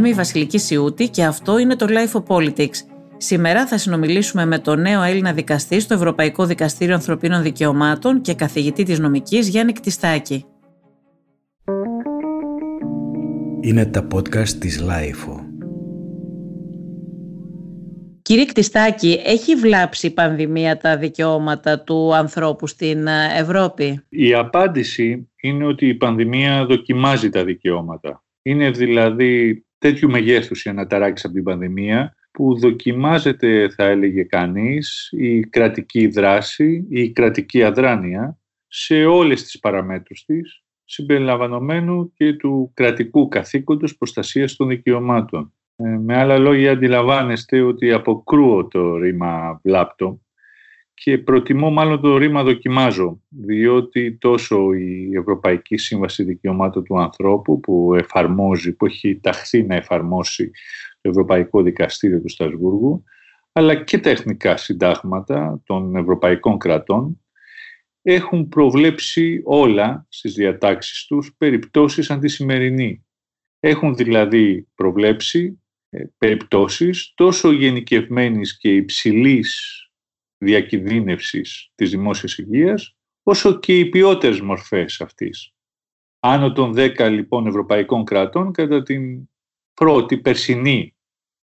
Είμαι 0.00 0.08
η 0.08 0.14
Βασιλική 0.14 0.58
Σιούτη 0.58 1.08
και 1.08 1.24
αυτό 1.24 1.58
είναι 1.58 1.76
το 1.76 1.86
Life 1.88 2.20
of 2.20 2.36
Politics. 2.36 2.76
Σήμερα 3.16 3.66
θα 3.66 3.78
συνομιλήσουμε 3.78 4.46
με 4.46 4.58
τον 4.58 4.80
νέο 4.80 5.02
Έλληνα 5.02 5.32
δικαστή 5.32 5.80
στο 5.80 5.94
Ευρωπαϊκό 5.94 6.46
Δικαστήριο 6.46 6.94
Ανθρωπίνων 6.94 7.42
Δικαιωμάτων 7.42 8.20
και 8.20 8.34
καθηγητή 8.34 8.82
της 8.82 8.98
νομικής 8.98 9.48
Γιάννη 9.48 9.72
Κτιστάκη. 9.72 10.44
Είναι 13.60 13.86
τα 13.86 14.06
podcast 14.14 14.48
της 14.48 14.84
Life. 14.88 15.44
Κύριε 18.22 18.44
Κτιστάκη, 18.44 19.20
έχει 19.24 19.54
βλάψει 19.54 20.06
η 20.06 20.10
πανδημία 20.10 20.76
τα 20.76 20.96
δικαιώματα 20.96 21.80
του 21.80 22.14
ανθρώπου 22.14 22.66
στην 22.66 23.06
Ευρώπη; 23.38 24.04
Η 24.08 24.34
απάντηση 24.34 25.30
είναι 25.40 25.66
ότι 25.66 25.86
η 25.86 25.94
πανδημία 25.94 26.66
δοκιμάζει 26.66 27.30
τα 27.30 27.44
δικαιώματα. 27.44 28.24
Είναι 28.42 28.70
δηλαδή 28.70 29.64
τέτοιου 29.80 30.10
μεγέθους 30.10 30.64
η 30.64 30.68
αναταράξει 30.68 31.26
από 31.26 31.34
την 31.34 31.44
πανδημία 31.44 32.14
που 32.30 32.58
δοκιμάζεται, 32.58 33.68
θα 33.68 33.84
έλεγε 33.84 34.22
κανείς, 34.22 35.08
η 35.12 35.40
κρατική 35.40 36.06
δράση, 36.06 36.86
η 36.88 37.10
κρατική 37.10 37.62
αδράνεια 37.62 38.38
σε 38.68 39.04
όλες 39.04 39.42
τις 39.42 39.58
παραμέτρους 39.58 40.24
της, 40.24 40.62
συμπεριλαμβανομένου 40.84 42.12
και 42.12 42.34
του 42.34 42.70
κρατικού 42.74 43.28
καθήκοντος 43.28 43.96
προστασίας 43.96 44.56
των 44.56 44.68
δικαιωμάτων. 44.68 45.54
Ε, 45.76 45.84
με 45.84 46.16
άλλα 46.16 46.38
λόγια, 46.38 46.72
αντιλαμβάνεστε 46.72 47.60
ότι 47.60 47.92
αποκρούω 47.92 48.66
το 48.66 48.96
ρήμα 48.96 49.60
βλάπτο 49.62 50.20
και 51.02 51.18
προτιμώ 51.18 51.70
μάλλον 51.70 52.00
το 52.00 52.16
ρήμα 52.16 52.42
δοκιμάζω, 52.42 53.20
διότι 53.28 54.16
τόσο 54.16 54.72
η 54.72 55.10
Ευρωπαϊκή 55.16 55.76
Σύμβαση 55.76 56.22
Δικαιωμάτων 56.22 56.84
του 56.84 57.00
Ανθρώπου 57.00 57.60
που 57.60 57.94
εφαρμόζει, 57.94 58.72
που 58.72 58.86
έχει 58.86 59.20
ταχθεί 59.20 59.62
να 59.62 59.74
εφαρμόσει 59.74 60.50
το 61.00 61.08
Ευρωπαϊκό 61.08 61.62
Δικαστήριο 61.62 62.20
του 62.20 62.28
Στασβούργου, 62.28 63.04
αλλά 63.52 63.74
και 63.74 63.98
τα 63.98 64.10
εθνικά 64.10 64.56
συντάγματα 64.56 65.62
των 65.64 65.96
ευρωπαϊκών 65.96 66.58
κρατών, 66.58 67.20
έχουν 68.02 68.48
προβλέψει 68.48 69.40
όλα 69.44 70.06
στις 70.08 70.34
διατάξεις 70.34 71.06
τους 71.06 71.34
περιπτώσεις 71.38 72.10
αντισημερινή. 72.10 73.06
Έχουν 73.60 73.94
δηλαδή 73.94 74.68
προβλέψει 74.74 75.62
ε, 75.90 76.04
περιπτώσεις 76.18 77.12
τόσο 77.14 77.52
γενικευμένης 77.52 78.58
και 78.58 78.74
υψηλής 78.74 79.84
διακινδύνευσης 80.40 81.70
της 81.74 81.90
δημόσιας 81.90 82.38
υγείας, 82.38 82.96
όσο 83.22 83.58
και 83.58 83.78
οι 83.78 83.88
ποιότερες 83.88 84.40
μορφές 84.40 85.00
αυτής. 85.00 85.52
Άνω 86.18 86.52
των 86.52 86.72
10 86.76 87.10
λοιπόν 87.10 87.46
ευρωπαϊκών 87.46 88.04
κρατών 88.04 88.52
κατά 88.52 88.82
την 88.82 89.28
πρώτη 89.74 90.18
περσινή 90.18 90.96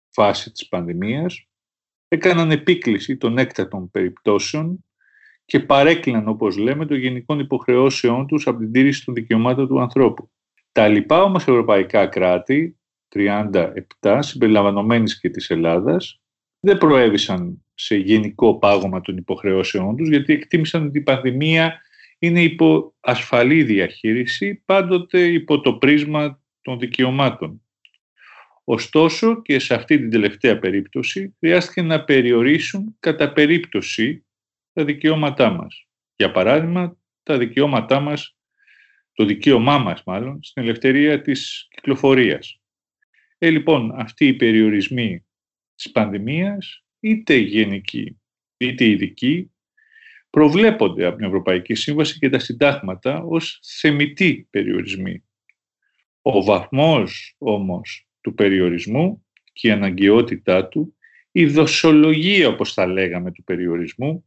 φάση 0.09 0.51
της 0.51 0.67
πανδημίας 0.67 1.47
έκαναν 2.07 2.51
επίκληση 2.51 3.17
των 3.17 3.37
έκτατων 3.37 3.91
περιπτώσεων 3.91 4.85
και 5.45 5.59
παρέκλειναν, 5.59 6.27
όπως 6.27 6.57
λέμε, 6.57 6.85
των 6.85 6.97
γενικών 6.97 7.39
υποχρεώσεών 7.39 8.27
τους 8.27 8.47
από 8.47 8.59
την 8.59 8.71
τήρηση 8.71 9.05
των 9.05 9.13
δικαιωμάτων 9.13 9.67
του 9.67 9.81
ανθρώπου. 9.81 10.31
Τα 10.71 10.87
λοιπά 10.87 11.23
όμως 11.23 11.41
ευρωπαϊκά 11.41 12.07
κράτη, 12.07 12.79
37 13.07 14.19
συμπεριλαμβανομένης 14.19 15.19
και 15.19 15.29
της 15.29 15.49
Ελλάδας, 15.49 16.21
δεν 16.59 16.77
προέβησαν 16.77 17.65
σε 17.81 17.95
γενικό 17.95 18.57
πάγωμα 18.57 19.01
των 19.01 19.17
υποχρεώσεών 19.17 19.95
τους, 19.95 20.09
γιατί 20.09 20.33
εκτίμησαν 20.33 20.85
ότι 20.85 20.97
η 20.97 21.01
πανδημία 21.01 21.81
είναι 22.19 22.41
υπό 22.41 22.95
ασφαλή 22.99 23.63
διαχείριση, 23.63 24.61
πάντοτε 24.65 25.27
υπό 25.27 25.61
το 25.61 25.73
πρίσμα 25.73 26.41
των 26.61 26.79
δικαιωμάτων. 26.79 27.61
Ωστόσο 28.63 29.41
και 29.41 29.59
σε 29.59 29.73
αυτή 29.73 29.99
την 29.99 30.09
τελευταία 30.09 30.59
περίπτωση 30.59 31.35
χρειάστηκε 31.39 31.81
να 31.81 32.03
περιορίσουν 32.03 32.95
κατά 32.99 33.33
περίπτωση 33.33 34.25
τα 34.73 34.83
δικαιώματά 34.83 35.49
μας. 35.49 35.87
Για 36.15 36.31
παράδειγμα, 36.31 36.97
τα 37.23 37.37
δικαιώματά 37.37 37.99
μας, 37.99 38.37
το 39.13 39.25
δικαίωμά 39.25 39.77
μας 39.77 40.03
μάλλον, 40.05 40.43
στην 40.43 40.63
ελευθερία 40.63 41.21
της 41.21 41.67
κυκλοφορίας. 41.69 42.59
Ε, 43.37 43.49
λοιπόν, 43.49 43.91
αυτοί 43.95 44.27
οι 44.27 44.33
περιορισμοί 44.33 45.25
της 45.75 45.91
πανδημίας, 45.91 46.83
είτε 46.99 47.35
γενικοί 47.35 48.19
είτε 48.59 48.85
ειδικοί, 48.85 49.51
προβλέπονται 50.29 51.05
από 51.05 51.17
την 51.17 51.25
Ευρωπαϊκή 51.25 51.75
Σύμβαση 51.75 52.19
και 52.19 52.29
τα 52.29 52.39
συντάγματα 52.39 53.23
ως 53.23 53.59
θεμητοί 53.79 54.47
περιορισμοί. 54.49 55.23
Ο 56.21 56.43
βαθμός 56.43 57.35
όμως 57.37 58.07
του 58.21 58.33
περιορισμού 58.33 59.25
και 59.53 59.67
η 59.67 59.71
αναγκαιότητά 59.71 60.67
του, 60.67 60.95
η 61.31 61.45
δοσολογία 61.45 62.47
όπως 62.47 62.73
θα 62.73 62.87
λέγαμε 62.87 63.31
του 63.31 63.43
περιορισμού, 63.43 64.23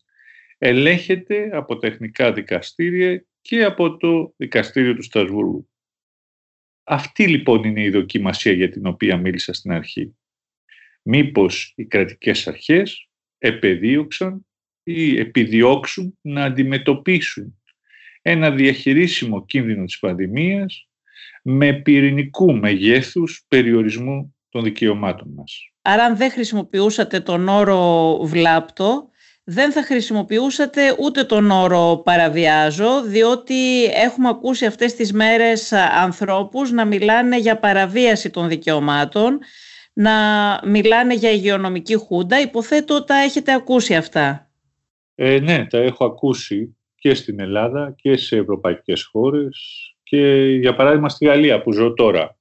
ελέγχεται 0.59 1.51
από 1.53 1.77
τα 1.79 1.87
εθνικά 1.87 2.33
δικαστήρια 2.33 3.25
και 3.41 3.65
από 3.65 3.97
το 3.97 4.35
δικαστήριο 4.37 4.95
του 4.95 5.03
Στασβούργου. 5.03 5.69
Αυτή 6.85 7.29
λοιπόν 7.29 7.65
είναι 7.65 7.83
η 7.83 7.91
δοκιμασία 7.91 8.53
για 8.53 8.69
την 8.69 8.87
οποία 8.87 9.17
μίλησα 9.17 9.53
στην 9.53 9.73
αρχή 9.73 10.17
μήπως 11.03 11.73
οι 11.77 11.85
κρατικές 11.85 12.49
αρχές 12.49 13.09
επεδίωξαν 13.39 14.47
ή 14.83 15.19
επιδιώξουν 15.19 16.19
να 16.21 16.45
αντιμετωπίσουν 16.45 17.63
ένα 18.23 18.51
διαχειρίσιμο 18.51 19.45
κίνδυνο 19.45 19.85
της 19.85 19.99
πανδημίας 19.99 20.89
με 21.43 21.73
πυρηνικού 21.73 22.53
μεγέθους 22.57 23.45
περιορισμού 23.49 24.37
των 24.49 24.63
δικαιωμάτων 24.63 25.33
μας. 25.35 25.73
Άρα 25.83 26.05
αν 26.05 26.17
δεν 26.17 26.31
χρησιμοποιούσατε 26.31 27.21
τον 27.21 27.49
όρο 27.49 28.19
βλάπτο, 28.23 29.11
δεν 29.45 29.73
θα 29.73 29.83
χρησιμοποιούσατε 29.83 30.97
ούτε 30.99 31.25
τον 31.25 31.51
όρο 31.51 32.03
παραβιάζω, 32.05 33.03
διότι 33.03 33.85
έχουμε 33.85 34.29
ακούσει 34.29 34.67
αυτές 34.67 34.95
τις 34.95 35.13
μέρες 35.13 35.73
ανθρώπους 35.73 36.71
να 36.71 36.85
μιλάνε 36.85 37.39
για 37.39 37.59
παραβίαση 37.59 38.31
των 38.31 38.49
δικαιωμάτων 38.49 39.39
να 39.93 40.13
μιλάνε 40.65 41.15
για 41.15 41.31
υγειονομική 41.31 41.95
χούντα. 41.95 42.41
Υποθέτω 42.41 43.05
τα 43.05 43.15
έχετε 43.15 43.53
ακούσει 43.53 43.95
αυτά. 43.95 44.51
Ε, 45.15 45.39
ναι, 45.39 45.67
τα 45.67 45.79
έχω 45.79 46.05
ακούσει 46.05 46.77
και 46.95 47.15
στην 47.15 47.41
Ελλάδα 47.41 47.95
και 47.97 48.17
σε 48.17 48.37
ευρωπαϊκές 48.37 49.05
χώρες 49.05 49.57
και 50.03 50.47
για 50.61 50.75
παράδειγμα 50.75 51.09
στη 51.09 51.25
Γαλλία 51.25 51.63
που 51.63 51.73
ζω 51.73 51.95
τώρα. 51.95 52.39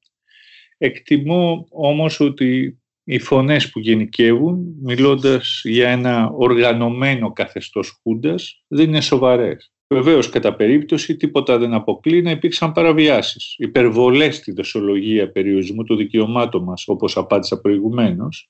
Εκτιμώ 0.78 1.67
όμως 1.69 2.19
ότι 2.19 2.81
οι 3.03 3.19
φωνές 3.19 3.69
που 3.69 3.79
γενικεύουν, 3.79 4.75
μιλώντας 4.81 5.62
για 5.63 5.89
ένα 5.89 6.29
οργανωμένο 6.29 7.33
καθεστώς 7.33 8.00
χούντας, 8.01 8.63
δεν 8.68 8.88
είναι 8.88 9.01
σοβαρές. 9.01 9.72
Βεβαίως, 9.94 10.29
κατά 10.29 10.56
περίπτωση, 10.56 11.16
τίποτα 11.16 11.57
δεν 11.57 11.74
αποκλεί 11.74 12.22
να 12.22 12.31
υπήρξαν 12.31 12.72
παραβιάσεις. 12.72 13.56
Υπερβολές 13.57 14.35
στη 14.35 14.52
δοσολογία 14.52 15.31
περιορισμού 15.31 15.84
των 15.84 15.97
δικαιωμάτων 15.97 16.63
μας, 16.63 16.88
όπως 16.88 17.18
απάντησα 17.18 17.62
προηγουμένως, 17.62 18.50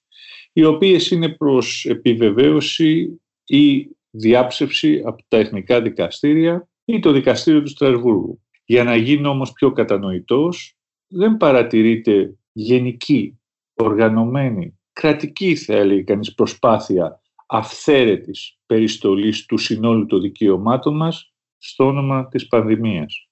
οι 0.53 0.63
οποίες 0.63 1.11
είναι 1.11 1.29
προς 1.29 1.85
επιβεβαίωση 1.85 3.21
ή 3.45 3.87
διάψευση 4.09 5.01
από 5.05 5.23
τα 5.27 5.37
εθνικά 5.37 5.81
δικαστήρια 5.81 6.67
ή 6.85 6.99
το 6.99 7.11
δικαστήριο 7.11 7.61
του 7.61 7.69
Στρασβούργου. 7.69 8.41
Για 8.65 8.83
να 8.83 8.95
γίνω 8.95 9.29
όμως 9.29 9.51
πιο 9.51 9.71
κατανοητός, 9.71 10.75
δεν 11.07 11.37
παρατηρείται 11.37 12.35
γενική, 12.51 13.39
οργανωμένη, 13.73 14.79
κρατική 14.93 15.55
θα 15.55 15.73
έλεγε 15.73 16.01
κανείς 16.01 16.33
προσπάθεια 16.33 17.21
αυθαίρετης 17.47 18.57
περιστολής 18.65 19.45
του 19.45 19.57
συνόλου 19.57 20.05
των 20.05 20.21
δικαιωμάτων 20.21 20.95
μας 20.95 21.30
στο 21.61 21.85
όνομα 21.85 22.27
της 22.27 22.47
πανδημίας. 22.47 23.27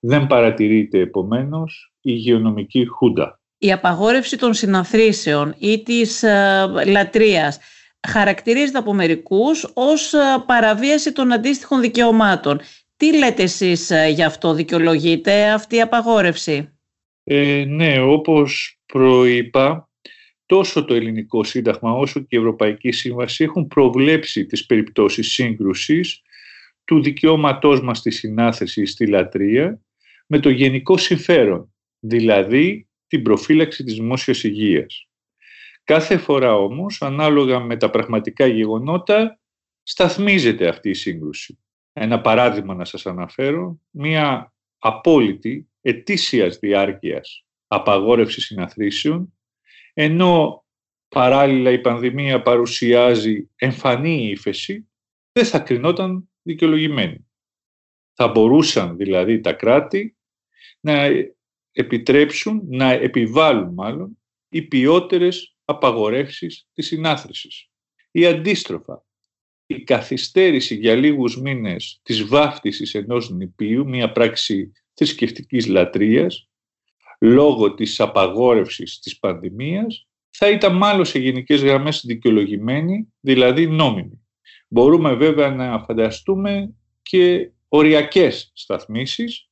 Δεν 0.00 0.26
παρατηρείται 0.26 0.98
επομένως 0.98 1.92
η 2.00 2.10
υγειονομική 2.14 2.86
χούντα. 2.86 3.40
Η 3.58 3.72
απαγόρευση 3.72 4.38
των 4.38 4.54
συναθρήσεων 4.54 5.54
ή 5.58 5.82
της 5.82 6.22
ε, 6.22 6.66
λατρείας 6.86 7.58
χαρακτηρίζεται 8.08 8.78
από 8.78 8.94
μερικούς 8.94 9.70
ως 9.74 10.12
ε, 10.12 10.18
παραβίαση 10.46 11.12
των 11.12 11.32
αντίστοιχων 11.32 11.80
δικαιωμάτων. 11.80 12.60
Τι 12.96 13.18
λέτε 13.18 13.42
εσείς 13.42 13.90
ε, 13.90 14.08
γι' 14.08 14.24
αυτό, 14.24 14.54
δικαιολογείτε 14.54 15.50
αυτή 15.50 15.76
η 15.76 15.80
απαγόρευση; 15.80 16.78
Ε, 17.24 17.64
ναι, 17.68 18.00
όπως 18.00 18.78
προείπα, 18.86 19.88
τόσο 20.46 20.84
το 20.84 20.94
ελληνικό 20.94 21.44
σύνταγμα 21.44 21.92
όσο 21.92 22.20
και 22.20 22.36
η 22.36 22.36
Ευρωπαϊκή 22.36 22.92
Σύμβαση 22.92 23.44
έχουν 23.44 23.66
προβλέψει 23.66 24.46
τις 24.46 24.66
περιπτώσεις 24.66 25.32
σύγκρουσης 25.32 26.22
του 26.84 27.02
δικαιώματός 27.02 27.82
μας 27.82 27.98
στη 27.98 28.10
συνάθεση 28.10 28.82
ή 28.82 28.86
στη 28.86 29.06
λατρεία 29.06 29.80
με 30.26 30.38
το 30.38 30.48
γενικό 30.48 30.96
συμφέρον, 30.96 31.74
δηλαδή 31.98 32.88
την 33.06 33.22
προφύλαξη 33.22 33.84
της 33.84 33.94
δημόσιας 33.94 34.44
υγείας. 34.44 35.08
Κάθε 35.84 36.16
φορά 36.16 36.54
όμως, 36.54 37.02
ανάλογα 37.02 37.60
με 37.60 37.76
τα 37.76 37.90
πραγματικά 37.90 38.46
γεγονότα, 38.46 39.40
σταθμίζεται 39.82 40.68
αυτή 40.68 40.90
η 40.90 40.94
σύγκρουση. 40.94 41.58
Ένα 41.92 42.20
παράδειγμα 42.20 42.74
να 42.74 42.84
σας 42.84 43.06
αναφέρω, 43.06 43.80
μία 43.90 44.52
απόλυτη 44.78 45.68
ετήσιας 45.80 46.58
διάρκειας 46.58 47.44
απαγόρευσης 47.66 48.44
συναθρήσεων 48.44 49.32
ενώ 49.94 50.64
παράλληλα 51.08 51.70
η 51.70 51.80
πανδημία 51.80 52.42
παρουσιάζει 52.42 53.50
εμφανή 53.56 54.28
ύφεση, 54.28 54.88
δεν 55.32 55.44
θα 55.44 55.58
κρινόταν 55.58 56.30
δικαιολογημένη. 56.42 57.26
Θα 58.14 58.28
μπορούσαν 58.28 58.96
δηλαδή 58.96 59.40
τα 59.40 59.52
κράτη 59.52 60.16
να 60.80 61.08
επιτρέψουν, 61.72 62.62
να 62.68 62.90
επιβάλλουν 62.92 63.72
μάλλον, 63.72 64.18
οι 64.48 64.62
ποιότερες 64.62 65.56
απαγορεύσεις 65.64 66.68
της 66.72 66.86
συνάθρησης. 66.86 67.70
Ή 68.10 68.26
αντίστροφα, 68.26 69.04
η 69.66 69.82
καθυστέρηση 69.82 70.74
για 70.74 70.94
λίγους 70.94 71.40
μήνες 71.40 72.00
της 72.02 72.26
βάφτισης 72.26 72.94
ενός 72.94 73.30
νηπίου, 73.30 73.88
μια 73.88 74.12
πράξη 74.12 74.72
θρησκευτικής 74.94 75.66
λατρείας, 75.66 76.48
λόγω 77.20 77.74
της 77.74 78.00
απαγόρευσης 78.00 78.98
της 78.98 79.18
πανδημίας, 79.18 80.06
θα 80.30 80.50
ήταν 80.50 80.76
μάλλον 80.76 81.04
σε 81.04 81.18
γενικές 81.18 81.62
γραμμές 81.62 82.04
δικαιολογημένη, 82.06 83.12
δηλαδή 83.20 83.66
νόμιμη. 83.66 84.21
Μπορούμε 84.72 85.14
βέβαια 85.14 85.50
να 85.50 85.78
φανταστούμε 85.78 86.74
και 87.02 87.50
οριακές 87.68 88.50
σταθμίσεις, 88.54 89.48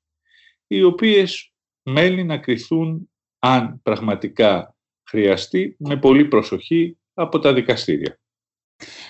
οι 0.67 0.83
οποίες 0.83 1.53
μένει 1.83 2.25
να 2.25 2.39
κριθούν, 2.39 3.11
αν 3.39 3.81
πραγματικά 3.83 4.77
χρειαστεί, 5.09 5.77
με 5.79 5.97
πολύ 5.97 6.25
προσοχή 6.25 6.97
από 7.15 7.39
τα 7.39 7.53
δικαστήρια. 7.53 8.19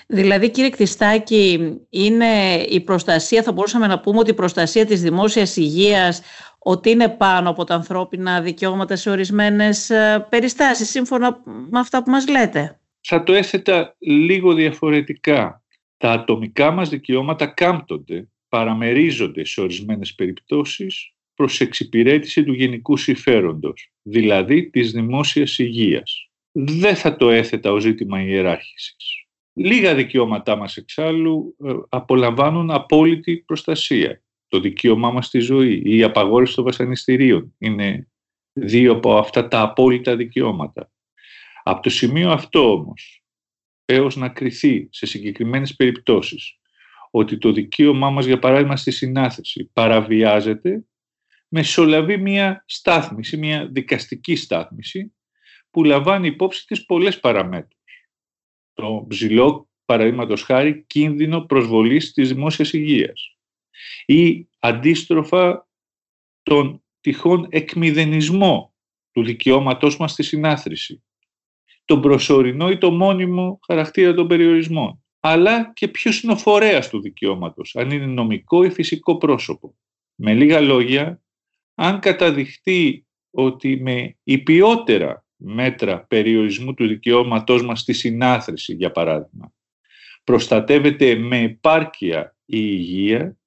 Δηλαδή 0.07 0.49
κύριε 0.49 0.69
Κτιστάκη, 0.69 1.77
είναι 1.89 2.55
η 2.69 2.81
προστασία, 2.81 3.43
θα 3.43 3.51
μπορούσαμε 3.51 3.87
να 3.87 3.99
πούμε 3.99 4.19
ότι 4.19 4.29
η 4.29 4.33
προστασία 4.33 4.85
της 4.85 5.01
δημόσιας 5.01 5.57
υγείας 5.57 6.21
ότι 6.57 6.89
είναι 6.89 7.09
πάνω 7.09 7.49
από 7.49 7.63
τα 7.63 7.75
ανθρώπινα 7.75 8.41
δικαιώματα 8.41 8.95
σε 8.95 9.09
ορισμένες 9.09 9.89
ε, 9.89 10.27
περιστάσεις, 10.29 10.89
σύμφωνα 10.89 11.41
με 11.45 11.79
αυτά 11.79 12.03
που 12.03 12.11
μας 12.11 12.27
λέτε; 12.27 12.79
Θα 13.01 13.23
το 13.23 13.33
έθετα 13.33 13.95
λίγο 13.99 14.53
διαφορετικά. 14.53 15.60
Τα 16.01 16.11
ατομικά 16.11 16.71
μας 16.71 16.89
δικαιώματα 16.89 17.45
κάμπτονται, 17.45 18.29
παραμερίζονται 18.49 19.45
σε 19.45 19.61
ορισμένες 19.61 20.15
περιπτώσεις 20.15 21.13
προς 21.33 21.61
εξυπηρέτηση 21.61 22.43
του 22.43 22.53
γενικού 22.53 22.97
συμφέροντος, 22.97 23.91
δηλαδή 24.01 24.69
της 24.69 24.91
δημόσιας 24.91 25.57
υγείας. 25.57 26.29
Δεν 26.51 26.95
θα 26.95 27.15
το 27.15 27.29
έθετα 27.29 27.71
ως 27.71 27.81
ζήτημα 27.81 28.21
ιεράρχησης. 28.21 29.25
Λίγα 29.53 29.95
δικαιώματά 29.95 30.55
μας 30.55 30.77
εξάλλου 30.77 31.55
ε, 31.65 31.73
απολαμβάνουν 31.89 32.71
απόλυτη 32.71 33.37
προστασία. 33.37 34.23
Το 34.47 34.59
δικαίωμά 34.59 35.11
μας 35.11 35.25
στη 35.25 35.39
ζωή 35.39 35.81
ή 35.85 35.97
η 35.97 36.03
απαγόρευση 36.03 36.55
των 36.55 36.63
βασανιστήριων 36.63 37.55
είναι 37.57 38.07
δύο 38.53 38.91
από 38.91 39.17
αυτά 39.17 39.47
τα 39.47 39.61
απόλυτα 39.61 40.15
δικαιώματα. 40.15 40.91
Από 41.63 41.81
το 41.81 41.89
σημείο 41.89 42.31
αυτό 42.31 42.71
όμως, 42.71 43.20
έως 43.91 44.15
να 44.15 44.29
κριθεί 44.29 44.87
σε 44.91 45.05
συγκεκριμένες 45.05 45.75
περιπτώσεις 45.75 46.59
ότι 47.11 47.37
το 47.37 47.51
δικαίωμά 47.51 48.09
μας, 48.09 48.25
για 48.25 48.39
παράδειγμα, 48.39 48.75
στη 48.75 48.91
συνάθεση 48.91 49.69
παραβιάζεται, 49.73 50.85
μεσολαβεί 51.47 52.17
μια 52.17 52.63
στάθμιση, 52.67 53.37
μια 53.37 53.67
δικαστική 53.67 54.35
στάθμιση, 54.35 55.13
που 55.69 55.83
λαμβάνει 55.83 56.27
υπόψη 56.27 56.65
της 56.65 56.85
πολλές 56.85 57.19
παραμέτρους. 57.19 57.79
Το 58.73 59.05
ψηλό, 59.09 59.69
παραδείγματος 59.85 60.43
χάρη, 60.43 60.83
κίνδυνο 60.87 61.41
προσβολής 61.41 62.13
της 62.13 62.29
δημόσιας 62.29 62.73
υγείας 62.73 63.37
ή 64.05 64.47
αντίστροφα 64.59 65.69
τον 66.43 66.83
τυχόν 67.01 67.47
εκμηδενισμό 67.49 68.75
του 69.11 69.23
δικαιώματός 69.23 69.97
μας 69.97 70.11
στη 70.11 70.23
συνάθρηση, 70.23 71.03
τον 71.91 72.01
προσωρινό 72.01 72.69
ή 72.69 72.77
το 72.77 72.91
μόνιμο 72.91 73.59
χαρακτήρα 73.65 74.13
των 74.13 74.27
περιορισμών, 74.27 75.03
αλλά 75.19 75.71
και 75.73 75.87
ποιος 75.87 76.21
είναι 76.21 76.31
ο 76.31 76.37
φορέας 76.37 76.89
του 76.89 77.01
δικαιώματος, 77.01 77.75
αν 77.75 77.91
είναι 77.91 78.05
νομικό 78.05 78.63
ή 78.63 78.69
φυσικό 78.69 79.17
πρόσωπο. 79.17 79.75
Με 80.15 80.33
λίγα 80.33 80.59
λόγια, 80.59 81.21
αν 81.75 81.99
καταδειχτεί 81.99 83.07
ότι 83.31 83.81
με 83.81 84.17
υπιότερα 84.23 85.25
μέτρα 85.35 86.05
περιορισμού 86.05 86.73
του 86.73 86.87
δικαιώματός 86.87 87.63
μας 87.63 87.79
στη 87.79 87.93
συνάθρηση, 87.93 88.73
για 88.73 88.91
παράδειγμα, 88.91 89.53
προστατεύεται 90.23 91.15
με 91.15 91.41
επάρκεια 91.41 92.35
η 92.45 92.59
υγεία, 92.61 93.37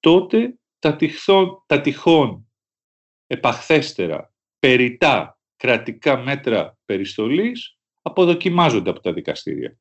τότε 0.00 0.54
τα, 0.78 0.96
τυχόν, 0.96 1.62
τα 1.66 1.80
τυχόν 1.80 2.50
επαχθέστερα, 3.26 4.34
περιτά 4.58 5.39
κρατικά 5.60 6.18
μέτρα 6.18 6.78
περιστολής 6.84 7.76
αποδοκιμάζονται 8.02 8.90
από 8.90 9.00
τα 9.00 9.12
δικαστήρια. 9.12 9.76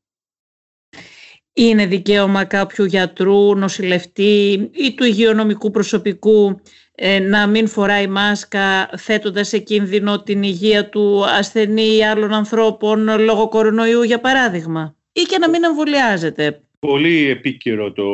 Είναι 1.54 1.86
δικαίωμα 1.86 2.46
κάποιου 2.46 2.86
γιατρού, 2.86 3.56
νοσηλευτή 3.56 4.70
ή 4.74 4.94
του 4.94 5.04
υγειονομικού 5.04 5.72
προσωπικού 5.72 6.62
ε, 6.96 7.20
να 7.20 7.48
μην 7.48 7.68
φοράει 7.68 8.08
μάσκα 8.08 8.90
θέτοντας 8.98 9.48
σε 9.48 9.58
κίνδυνο 9.58 10.24
την 10.24 10.44
υγεία 10.44 10.90
του 10.90 11.26
ασθενή 11.26 11.96
ή 11.96 12.04
άλλων 12.04 12.34
ανθρώπων 12.34 13.20
λόγω 13.20 13.48
κορονοϊού 13.48 14.02
για 14.02 14.20
παράδειγμα 14.20 14.96
ή 15.12 15.22
και 15.22 15.38
να 15.38 15.50
μην 15.50 15.64
εμβολιάζεται. 15.64 16.62
Πολύ 16.80 17.30
επίκαιρο 17.30 17.92
το, 17.92 18.06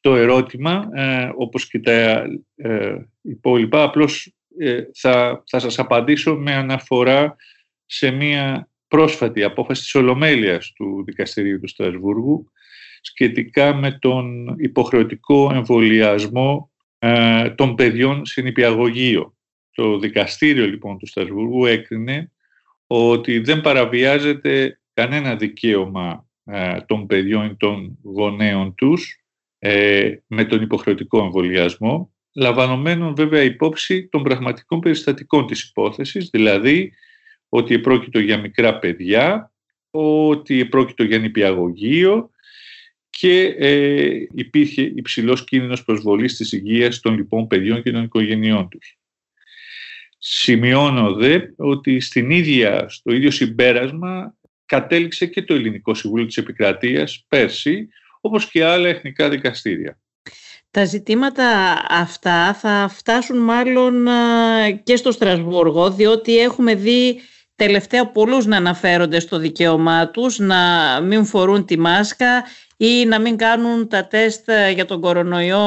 το 0.00 0.14
ερώτημα 0.16 0.88
ε, 0.94 1.30
όπως 1.36 1.68
και 1.68 1.78
τα 1.78 2.24
ε, 2.56 2.96
υπόλοιπα. 3.20 3.82
Απλώς 3.82 4.26
ε, 4.26 4.32
θα, 4.94 5.42
θα 5.46 5.58
σας 5.58 5.78
απαντήσω 5.78 6.36
με 6.36 6.54
αναφορά 6.54 7.36
σε 7.86 8.10
μία 8.10 8.68
πρόσφατη 8.88 9.42
απόφαση 9.42 9.82
της 9.82 9.94
Ολομέλειας 9.94 10.72
του 10.72 11.04
Δικαστηρίου 11.06 11.60
του 11.60 11.68
Στρασβούργου 11.68 12.50
σχετικά 13.00 13.74
με 13.74 13.98
τον 14.00 14.54
υποχρεωτικό 14.58 15.50
εμβολιασμό 15.54 16.70
ε, 16.98 17.50
των 17.50 17.74
παιδιών 17.74 18.26
σε 18.26 18.40
νηπιαγωγείο. 18.40 19.36
Το 19.74 19.98
δικαστήριο 19.98 20.66
λοιπόν 20.66 20.98
του 20.98 21.06
Στασβούργου 21.06 21.66
έκρινε 21.66 22.32
ότι 22.86 23.38
δεν 23.38 23.60
παραβιάζεται 23.60 24.80
κανένα 24.92 25.36
δικαίωμα 25.36 26.28
ε, 26.44 26.80
των 26.80 27.06
παιδιών 27.06 27.46
ή 27.46 27.56
των 27.56 27.98
γονέων 28.02 28.74
τους 28.74 29.24
ε, 29.58 30.14
με 30.26 30.44
τον 30.44 30.62
υποχρεωτικό 30.62 31.18
εμβολιασμό, 31.18 32.13
λαμβανομένων 32.34 33.14
βέβαια 33.14 33.42
υπόψη 33.42 34.08
των 34.08 34.22
πραγματικών 34.22 34.80
περιστατικών 34.80 35.46
της 35.46 35.62
υπόθεσης, 35.62 36.28
δηλαδή 36.28 36.92
ότι 37.48 37.74
επρόκειτο 37.74 38.18
για 38.18 38.38
μικρά 38.38 38.78
παιδιά, 38.78 39.52
ότι 39.90 40.60
επρόκειτο 40.60 41.04
για 41.04 41.18
νηπιαγωγείο 41.18 42.30
και 43.10 43.54
ε, 43.58 44.26
υπήρχε 44.34 44.82
υψηλός 44.82 45.44
κίνδυνος 45.44 45.84
προσβολής 45.84 46.36
της 46.36 46.52
υγείας 46.52 47.00
των 47.00 47.16
λοιπόν 47.16 47.46
παιδιών 47.46 47.82
και 47.82 47.92
των 47.92 48.02
οικογενειών 48.02 48.68
τους. 48.68 48.98
Σημειώνω 50.18 51.14
δε 51.14 51.40
ότι 51.56 52.00
στην 52.00 52.30
ίδια, 52.30 52.88
στο 52.88 53.12
ίδιο 53.12 53.30
συμπέρασμα 53.30 54.36
κατέληξε 54.66 55.26
και 55.26 55.42
το 55.42 55.54
Ελληνικό 55.54 55.94
Συμβούλιο 55.94 56.26
της 56.26 56.36
Επικρατείας 56.36 57.24
πέρσι, 57.28 57.88
όπως 58.20 58.50
και 58.50 58.64
άλλα 58.64 58.88
εθνικά 58.88 59.28
δικαστήρια. 59.28 59.98
Τα 60.74 60.84
ζητήματα 60.84 61.46
αυτά 61.88 62.54
θα 62.54 62.88
φτάσουν 62.90 63.38
μάλλον 63.38 64.06
και 64.82 64.96
στο 64.96 65.12
Στρασβούργο, 65.12 65.90
διότι 65.90 66.38
έχουμε 66.38 66.74
δει 66.74 67.20
τελευταία 67.56 68.06
πολλούς 68.10 68.46
να 68.46 68.56
αναφέρονται 68.56 69.20
στο 69.20 69.38
δικαίωμά 69.38 70.08
τους, 70.08 70.38
να 70.38 70.56
μην 71.02 71.24
φορούν 71.24 71.64
τη 71.64 71.78
μάσκα 71.78 72.44
ή 72.76 73.04
να 73.06 73.20
μην 73.20 73.36
κάνουν 73.36 73.88
τα 73.88 74.06
τεστ 74.06 74.48
ε, 74.48 74.70
για 74.70 74.84
τον 74.84 75.00
κορονοϊό 75.00 75.64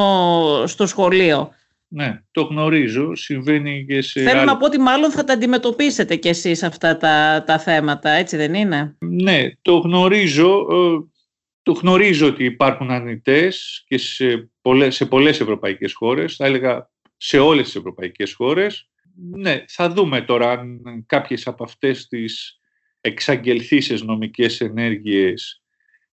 στο 0.67 0.87
σχολείο. 0.87 1.51
Ναι, 1.87 2.21
το 2.31 2.41
γνωρίζω. 2.41 3.15
Συμβαίνει 3.15 3.85
και 3.87 4.01
σε. 4.01 4.21
Θέλω 4.21 4.43
να 4.43 4.57
πω 4.57 4.65
ότι 4.65 4.79
μάλλον 4.79 5.11
θα 5.11 5.23
τα 5.23 5.33
αντιμετωπίσετε 5.33 6.15
κι 6.15 6.27
εσείς 6.27 6.63
αυτά 6.63 6.97
τα, 6.97 7.43
τα 7.45 7.59
θέματα, 7.59 8.09
έτσι 8.09 8.37
δεν 8.37 8.53
είναι; 8.53 8.95
Ναι, 8.99 9.51
το 9.61 9.77
γνωρίζω. 9.77 10.65
Ε, 11.67 11.71
το 11.71 11.79
γνωρίζω 11.79 12.27
ότι 12.27 12.43
υπάρχουν 12.43 12.91
αρνητές 12.91 13.83
και 13.87 13.97
σε 13.97 14.51
πολλές, 14.61 14.95
σε 14.95 15.05
πολλές 15.05 15.39
ευρωπαϊκές 15.39 15.93
χώρες, 15.93 16.35
θα 16.35 16.45
έλεγα 16.45 16.89
σε 17.17 17.39
όλες 17.39 17.65
τις 17.65 17.75
ευρωπαϊκές 17.75 18.33
χώρες. 18.33 18.89
Ναι, 19.35 19.63
θα 19.67 19.89
δούμε 19.89 20.21
τώρα 20.21 20.51
αν 20.51 20.81
κάποιες 21.05 21.47
από 21.47 21.63
αυτές 21.63 22.07
τις 22.07 22.59
εξαγγελθήσεις 23.01 24.01
νομικές 24.01 24.61
ενέργειες 24.61 25.61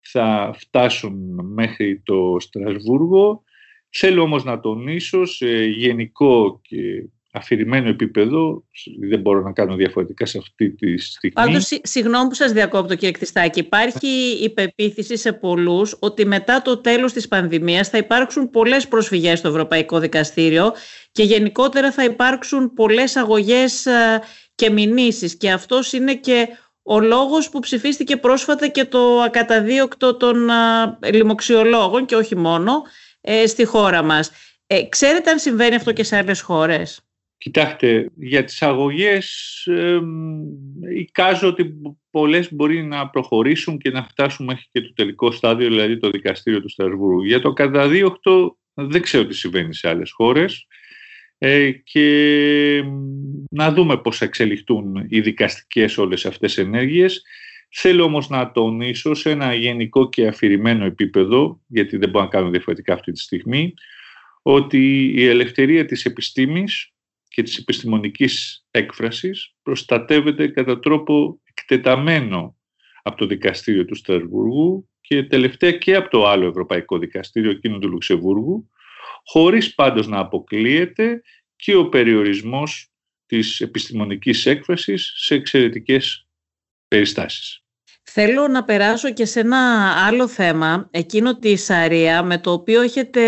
θα 0.01 0.55
φτάσουν 0.59 1.41
μέχρι 1.43 2.01
το 2.05 2.37
Στρασβούργο. 2.41 3.45
Θέλω 3.91 4.23
όμως 4.23 4.45
να 4.45 4.61
τονίσω 4.61 5.25
σε 5.25 5.65
γενικό 5.65 6.61
και 6.63 7.09
αφηρημένο 7.33 7.89
επίπεδο, 7.89 8.65
δεν 9.09 9.21
μπορώ 9.21 9.41
να 9.41 9.53
κάνω 9.53 9.75
διαφορετικά 9.75 10.27
σε 10.27 10.39
αυτή 10.39 10.71
τη 10.71 10.99
στιγμή. 10.99 11.35
Πάντως, 11.35 11.69
συγγνώμη 11.83 12.29
που 12.29 12.35
σας 12.35 12.53
διακόπτω 12.53 12.95
κύριε 12.95 13.11
Κτιστάκη, 13.11 13.59
υπάρχει 13.59 14.39
η 14.43 14.51
πεποίθηση 14.51 15.17
σε 15.17 15.33
πολλούς 15.33 15.97
ότι 16.01 16.27
μετά 16.27 16.63
το 16.63 16.77
τέλος 16.79 17.13
της 17.13 17.29
πανδημίας 17.29 17.89
θα 17.89 17.99
υπάρξουν 17.99 18.51
πολλές 18.51 18.89
προσφυγές 18.89 19.39
στο 19.39 19.49
Ευρωπαϊκό 19.49 19.99
Δικαστήριο 19.99 20.73
και 21.13 21.23
γενικότερα 21.23 21.93
θα 21.93 22.05
υπάρξουν 22.05 22.73
πολλές 22.75 23.17
αγωγές 23.17 23.87
ε, 23.87 24.23
και 24.55 24.71
μηνύσεις 24.71 25.37
και 25.37 25.51
αυτός 25.51 25.93
είναι 25.93 26.15
και 26.15 26.49
ο 26.83 27.01
λόγος 27.01 27.49
που 27.49 27.59
ψηφίστηκε 27.59 28.17
πρόσφατα 28.17 28.69
και 28.69 28.85
το 28.85 29.21
ακαταδίωκτο 29.21 30.17
των 30.17 30.49
ε, 31.01 31.11
λοιμοξιολόγων 31.13 32.07
και 32.07 32.17
όχι 32.17 32.37
μόνο 32.37 32.83
ε, 33.21 33.47
στη 33.47 33.65
χώρα 33.65 34.03
μας. 34.03 34.31
Ε, 34.67 34.89
ξέρετε 34.89 35.31
αν 35.31 35.39
συμβαίνει 35.39 35.75
αυτό 35.75 35.93
και 35.93 36.05
σε 36.05 36.17
άλλες 36.17 36.41
χώρες; 36.41 37.01
Κοιτάξτε, 37.41 38.11
για 38.17 38.45
τις 38.45 38.63
αγωγές 38.63 39.27
ε, 39.67 40.01
εικάζω 40.97 41.49
ότι 41.49 41.75
πολλές 42.11 42.53
μπορεί 42.53 42.83
να 42.83 43.09
προχωρήσουν 43.09 43.79
και 43.79 43.91
να 43.91 44.03
φτάσουν 44.03 44.47
μέχρι 44.47 44.65
και 44.73 44.81
το 44.81 44.93
τελικό 44.93 45.31
στάδιο, 45.31 45.69
δηλαδή 45.69 45.99
το 45.99 46.11
δικαστήριο 46.11 46.61
του 46.61 46.69
Στρασβούργου. 46.69 47.25
Για 47.25 47.41
το 47.41 47.53
καταδίωκτο 47.53 48.57
δεν 48.75 49.03
ξέρω 49.03 49.27
τι 49.27 49.35
συμβαίνει 49.35 49.75
σε 49.75 49.89
άλλες 49.89 50.11
χώρες 50.11 50.67
ε, 51.39 51.71
και 51.71 52.85
να 53.51 53.73
δούμε 53.73 53.97
πώς 53.97 54.17
θα 54.17 54.25
εξελιχθούν 54.25 55.07
οι 55.09 55.21
δικαστικές 55.21 55.99
όλες 55.99 56.27
αυτές 56.27 56.57
οι 56.57 56.61
ενέργειες. 56.61 57.23
Θέλω 57.71 58.05
όμως 58.05 58.29
να 58.29 58.53
τονίσω 58.53 59.15
σε 59.15 59.31
ένα 59.31 59.55
γενικό 59.55 60.09
και 60.09 60.27
αφηρημένο 60.27 60.85
επίπεδο, 60.85 61.61
γιατί 61.67 61.97
δεν 61.97 62.11
μπορώ 62.11 62.25
να 62.25 62.31
κάνω 62.31 62.51
διαφορετικά 62.51 62.95
αυτή 62.95 63.13
τη 63.13 63.21
στιγμή, 63.21 63.75
ότι 64.43 65.13
η 65.15 65.27
ελευθερία 65.27 65.85
της 65.85 66.05
επιστήμης 66.05 66.93
και 67.31 67.43
της 67.43 67.57
επιστημονικής 67.57 68.65
έκφρασης 68.71 69.55
προστατεύεται 69.63 70.49
κατά 70.49 70.79
τρόπο 70.79 71.41
εκτεταμένο 71.45 72.57
από 73.03 73.17
το 73.17 73.27
δικαστήριο 73.27 73.85
του 73.85 73.95
Στρασβούργου 73.95 74.89
και 75.01 75.23
τελευταία 75.23 75.73
και 75.73 75.95
από 75.95 76.11
το 76.11 76.29
άλλο 76.29 76.47
Ευρωπαϊκό 76.47 76.99
Δικαστήριο, 76.99 77.51
εκείνο 77.51 77.79
του 77.79 77.89
Λουξεμβούργου, 77.89 78.71
χωρίς 79.25 79.75
πάντως 79.75 80.07
να 80.07 80.19
αποκλείεται 80.19 81.23
και 81.57 81.75
ο 81.75 81.89
περιορισμός 81.89 82.91
της 83.27 83.61
επιστημονικής 83.61 84.47
έκφρασης 84.47 85.13
σε 85.17 85.35
εξαιρετικές 85.35 86.27
περιστάσεις. 86.89 87.65
Θέλω 88.03 88.49
να 88.49 88.65
περάσω 88.65 89.13
και 89.13 89.25
σε 89.25 89.41
ένα 89.41 89.93
άλλο 90.07 90.29
θέμα, 90.29 90.89
εκείνο 90.91 91.39
της 91.39 91.65
Σαρία, 91.65 92.23
με 92.23 92.39
το 92.39 92.53
οποίο 92.53 92.81
έχετε 92.81 93.23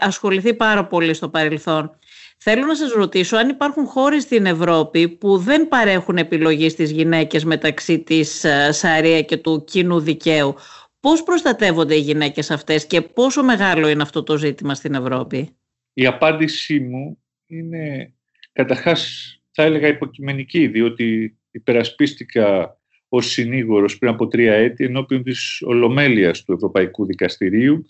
ασχοληθεί 0.00 0.54
πάρα 0.54 0.86
πολύ 0.86 1.14
στο 1.14 1.28
παρελθόν. 1.28 1.98
Θέλω 2.40 2.66
να 2.66 2.74
σας 2.74 2.92
ρωτήσω 2.92 3.36
αν 3.36 3.48
υπάρχουν 3.48 3.86
χώρες 3.86 4.22
στην 4.22 4.46
Ευρώπη 4.46 5.08
που 5.08 5.38
δεν 5.38 5.68
παρέχουν 5.68 6.16
επιλογή 6.16 6.68
στις 6.68 6.90
γυναίκες 6.90 7.44
μεταξύ 7.44 7.98
της 8.02 8.44
ε, 8.44 8.72
Σαρία 8.72 9.22
και 9.22 9.36
του 9.36 9.64
κοινού 9.66 10.00
δικαίου. 10.00 10.54
Πώς 11.00 11.22
προστατεύονται 11.22 11.94
οι 11.94 12.00
γυναίκες 12.00 12.50
αυτές 12.50 12.86
και 12.86 13.00
πόσο 13.00 13.44
μεγάλο 13.44 13.88
είναι 13.88 14.02
αυτό 14.02 14.22
το 14.22 14.36
ζήτημα 14.36 14.74
στην 14.74 14.94
Ευρώπη; 14.94 15.48
Η 15.92 16.06
απάντησή 16.06 16.80
μου 16.80 17.18
είναι 17.46 18.14
καταρχάς 18.52 19.32
θα 19.50 19.62
έλεγα 19.62 19.88
υποκειμενική, 19.88 20.66
διότι 20.66 21.38
υπερασπίστηκα 21.50 22.78
ως 23.08 23.30
συνήγορος 23.30 23.98
πριν 23.98 24.10
από 24.10 24.26
τρία 24.28 24.54
έτη 24.54 24.84
ενώπιον 24.84 25.22
της 25.22 25.62
Ολομέλειας 25.62 26.44
του 26.44 26.52
Ευρωπαϊκού 26.52 27.06
Δικαστηρίου 27.06 27.84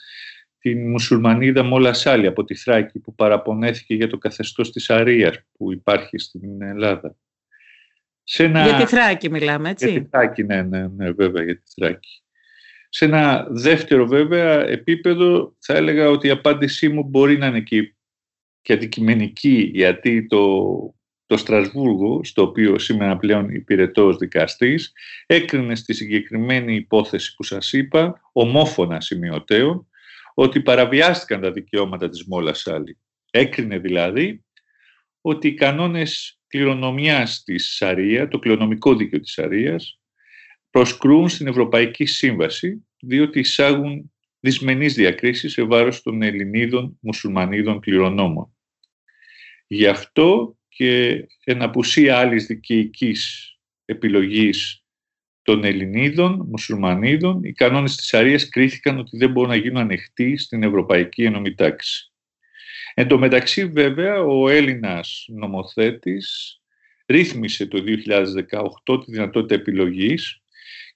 την 0.59 0.91
μουσουλμανίδα 0.91 1.63
Μόλα 1.63 1.93
Σάλη 1.93 2.27
από 2.27 2.45
τη 2.45 2.55
Θράκη 2.55 2.99
που 2.99 3.15
παραπονέθηκε 3.15 3.95
για 3.95 4.09
το 4.09 4.19
καθεστώς 4.19 4.73
της 4.73 4.91
Αρίας 4.91 5.41
που 5.53 5.73
υπάρχει 5.73 6.19
στην 6.19 6.63
Ελλάδα. 6.63 7.17
Σε 8.23 8.45
ένα... 8.45 8.65
Για 8.65 8.77
τη 8.77 8.87
Θράκη 8.87 9.31
μιλάμε, 9.31 9.71
έτσι; 9.71 9.91
Για 9.91 10.01
τη 10.01 10.09
Θράκη, 10.09 10.43
ναι, 10.43 10.63
ναι, 10.63 10.87
ναι, 10.87 11.11
βέβαια, 11.11 11.45
για 11.45 11.57
τη 11.57 11.73
Θράκη. 11.75 12.23
Σε 12.89 13.05
ένα 13.05 13.47
δεύτερο 13.51 14.07
βέβαια 14.07 14.67
επίπεδο 14.67 15.57
θα 15.59 15.75
έλεγα 15.75 16.09
ότι 16.09 16.27
η 16.27 16.31
απάντησή 16.31 16.89
μου 16.89 17.03
μπορεί 17.03 17.39
να 17.39 17.47
είναι 17.47 17.61
και, 17.61 17.95
και 18.63 18.73
αντικειμενική 18.73 19.71
γιατί 19.75 20.27
το 20.27 20.93
το 21.29 21.37
Στρασβούργο, 21.37 22.21
στο 22.25 22.43
οποίο 22.43 22.79
σήμερα 22.79 23.17
πλέον 23.17 23.51
υπηρετώ 23.51 24.17
δικαστής, 24.17 24.93
έκρινε 25.27 25.75
στη 25.75 25.95
συγκεκριμένη 25.95 26.75
υπόθεση 26.75 27.35
που 27.35 27.43
σας 27.43 27.73
είπα, 27.73 28.21
ομόφωνα 28.33 29.01
σημειωτέων, 29.01 29.89
ότι 30.41 30.61
παραβιάστηκαν 30.61 31.41
τα 31.41 31.53
δικαιώματα 31.53 32.09
της 32.09 32.25
Μόλας 32.25 32.67
Άλλη. 32.67 32.99
Έκρινε 33.31 33.79
δηλαδή 33.79 34.45
ότι 35.21 35.49
οι 35.49 35.55
κανόνες 35.55 36.41
κληρονομιάς 36.47 37.43
της 37.43 37.75
Σαρία, 37.77 38.29
το 38.29 38.39
κληρονομικό 38.39 38.97
δίκαιο 38.97 39.21
της 39.21 39.33
Σαρίας, 39.33 40.01
προσκρούν 40.71 41.29
στην 41.29 41.47
Ευρωπαϊκή 41.47 42.05
Σύμβαση, 42.05 42.87
διότι 43.01 43.39
εισάγουν 43.39 44.13
δυσμενείς 44.41 44.95
διακρίσεις 44.95 45.53
σε 45.53 45.63
βάρος 45.63 46.03
των 46.03 46.23
Ελληνίδων 46.23 46.99
μουσουλμανίδων 47.01 47.81
κληρονόμων. 47.81 48.57
Γι' 49.67 49.87
αυτό 49.87 50.57
και 50.69 51.25
εν 51.45 51.63
απουσία 51.63 52.19
άλλης 52.19 52.47
δικαιικής 52.47 53.53
επιλογής 53.85 54.85
των 55.49 55.65
Ελληνίδων, 55.65 56.47
Μουσουλμανίδων, 56.49 57.43
οι 57.43 57.53
κανόνες 57.53 57.97
της 57.97 58.15
Αρίας 58.15 58.49
κρίθηκαν 58.49 58.99
ότι 58.99 59.17
δεν 59.17 59.31
μπορούν 59.31 59.51
να 59.51 59.57
γίνουν 59.57 59.77
ανοιχτοί 59.77 60.37
στην 60.37 60.63
Ευρωπαϊκή 60.63 61.25
Ενωμή 61.25 61.55
Τάξη. 61.55 62.13
Εν 62.95 63.09
τω 63.09 63.19
μεταξύ 63.19 63.67
βέβαια 63.67 64.21
ο 64.21 64.49
Έλληνας 64.49 65.25
νομοθέτης 65.29 66.61
ρύθμισε 67.07 67.67
το 67.67 67.85
2018 68.87 69.05
τη 69.05 69.11
δυνατότητα 69.11 69.55
επιλογής 69.55 70.41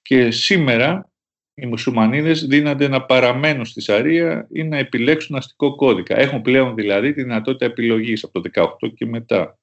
και 0.01 0.31
σήμερα 0.31 1.11
οι 1.53 1.65
μουσουλμανίδες 1.65 2.45
δίνονται 2.45 2.87
να 2.87 3.05
παραμένουν 3.05 3.65
στη 3.65 3.81
Σαρία 3.81 4.47
ή 4.51 4.63
να 4.63 4.77
επιλέξουν 4.77 5.35
αστικό 5.35 5.75
κώδικα. 5.75 6.19
Έχουν 6.19 6.41
πλέον 6.41 6.75
δηλαδή 6.75 7.13
τη 7.13 7.23
δυνατότητα 7.23 7.65
επιλογής 7.65 8.23
από 8.23 8.41
το 8.41 8.49
2018 8.81 8.93
και 8.95 9.05
μετά. 9.05 9.57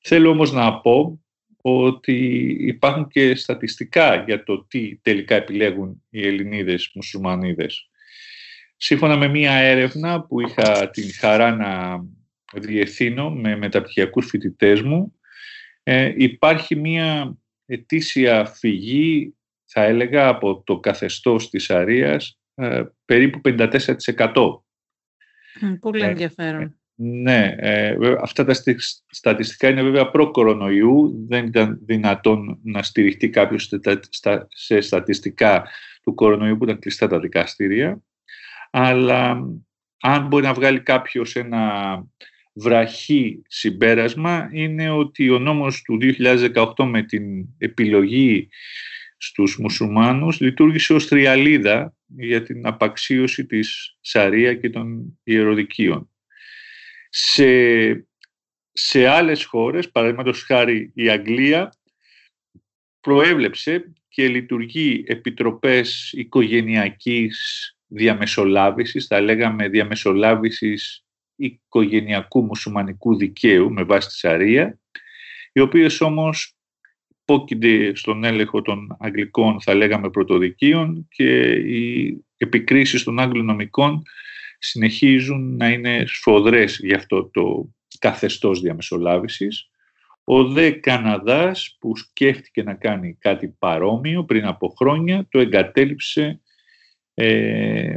Θέλω 0.00 0.30
όμως 0.30 0.52
να 0.52 0.80
πω 0.80 1.21
ότι 1.62 2.46
υπάρχουν 2.60 3.08
και 3.08 3.34
στατιστικά 3.34 4.22
για 4.22 4.42
το 4.44 4.64
τι 4.64 4.96
τελικά 4.96 5.34
επιλέγουν 5.34 6.02
οι 6.10 6.26
Ελληνίδες 6.26 6.90
μουσουλμανίδες. 6.94 7.90
Σύμφωνα 8.76 9.16
με 9.16 9.28
μία 9.28 9.52
έρευνα 9.52 10.22
που 10.22 10.40
είχα 10.40 10.90
την 10.90 11.12
χαρά 11.12 11.54
να 11.54 12.00
διευθύνω 12.60 13.30
με 13.30 13.56
μεταπτυχιακούς 13.56 14.26
φοιτητές 14.26 14.82
μου, 14.82 15.14
ε, 15.82 16.12
υπάρχει 16.16 16.76
μία 16.76 17.36
ετήσια 17.66 18.44
φυγή, 18.44 19.34
θα 19.64 19.82
έλεγα, 19.82 20.28
από 20.28 20.62
το 20.66 20.80
καθεστώς 20.80 21.50
της 21.50 21.70
Αρίας, 21.70 22.38
ε, 22.54 22.82
περίπου 23.04 23.40
54%. 23.40 24.64
Πολύ 25.80 26.02
ενδιαφέρον. 26.02 26.81
Ναι, 26.94 27.54
ε, 27.58 27.96
αυτά 28.20 28.44
τα 28.44 28.54
στατιστικά 29.10 29.68
είναι 29.68 29.82
βέβαια 29.82 30.10
προ-κορονοϊού. 30.10 31.24
Δεν 31.28 31.46
ήταν 31.46 31.78
δυνατόν 31.84 32.58
να 32.62 32.82
στηριχτεί 32.82 33.30
κάποιος 33.30 33.70
σε 34.48 34.80
στατιστικά 34.80 35.68
του 36.02 36.14
κορονοϊού 36.14 36.56
που 36.56 36.64
ήταν 36.64 36.78
κλειστά 36.78 37.08
τα 37.08 37.18
δικαστήρια. 37.18 38.02
Αλλά 38.70 39.44
αν 40.00 40.26
μπορεί 40.26 40.44
να 40.44 40.54
βγάλει 40.54 40.80
κάποιος 40.80 41.36
ένα 41.36 42.04
βραχή 42.54 43.42
συμπέρασμα 43.46 44.48
είναι 44.52 44.90
ότι 44.90 45.30
ο 45.30 45.38
νόμος 45.38 45.82
του 45.82 45.98
2018 46.00 46.84
με 46.84 47.02
την 47.02 47.24
επιλογή 47.58 48.48
στους 49.16 49.58
μουσουλμάνους 49.58 50.40
λειτουργήσε 50.40 50.94
ως 50.94 51.08
τριαλίδα 51.08 51.94
για 52.06 52.42
την 52.42 52.66
απαξίωση 52.66 53.46
της 53.46 53.96
Σαρία 54.00 54.54
και 54.54 54.70
των 54.70 55.18
ιεροδικίων. 55.22 56.11
Σε, 57.14 58.06
σε 58.72 59.06
άλλες 59.06 59.44
χώρες, 59.44 59.90
παραδείγματος 59.90 60.42
χάρη 60.42 60.90
η 60.94 61.08
Αγγλία, 61.08 61.72
προέβλεψε 63.00 63.92
και 64.08 64.28
λειτουργεί 64.28 65.04
επιτροπές 65.06 66.12
οικογενειακής 66.12 67.76
διαμεσολάβησης, 67.86 69.06
θα 69.06 69.20
λέγαμε 69.20 69.68
διαμεσολάβησης 69.68 71.04
οικογενειακού 71.36 72.42
μουσουλμανικού 72.44 73.16
δικαίου 73.16 73.72
με 73.72 73.82
βάση 73.82 74.08
τη 74.08 74.14
Σαρία, 74.14 74.78
οι 75.52 75.60
οποίες 75.60 76.00
όμως 76.00 76.56
πόκεινται 77.24 77.94
στον 77.94 78.24
έλεγχο 78.24 78.62
των 78.62 78.96
Αγγλικών, 79.00 79.60
θα 79.60 79.74
λέγαμε, 79.74 80.10
πρωτοδικείων 80.10 81.08
και 81.10 81.52
οι 81.52 82.24
επικρίσεις 82.36 83.02
των 83.02 83.20
Άγγλων 83.20 83.44
νομικών 83.44 84.02
συνεχίζουν 84.64 85.56
να 85.56 85.68
είναι 85.68 86.04
σφοδρές 86.06 86.78
για 86.82 86.96
αυτό 86.96 87.24
το 87.24 87.74
καθεστώς 87.98 88.60
διαμεσολάβησης. 88.60 89.70
Ο 90.24 90.44
δε 90.44 90.70
Καναδάς 90.70 91.76
που 91.80 91.96
σκέφτηκε 91.96 92.62
να 92.62 92.74
κάνει 92.74 93.16
κάτι 93.20 93.48
παρόμοιο 93.58 94.24
πριν 94.24 94.44
από 94.44 94.68
χρόνια 94.68 95.26
το 95.30 95.38
εγκατέλειψε 95.38 96.40
ε, 97.14 97.96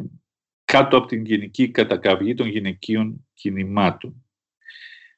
κάτω 0.66 0.98
από 0.98 1.08
την 1.08 1.26
γενική 1.26 1.70
κατακαυγή 1.70 2.34
των 2.34 2.48
γυναικείων 2.48 3.28
κινημάτων. 3.34 4.26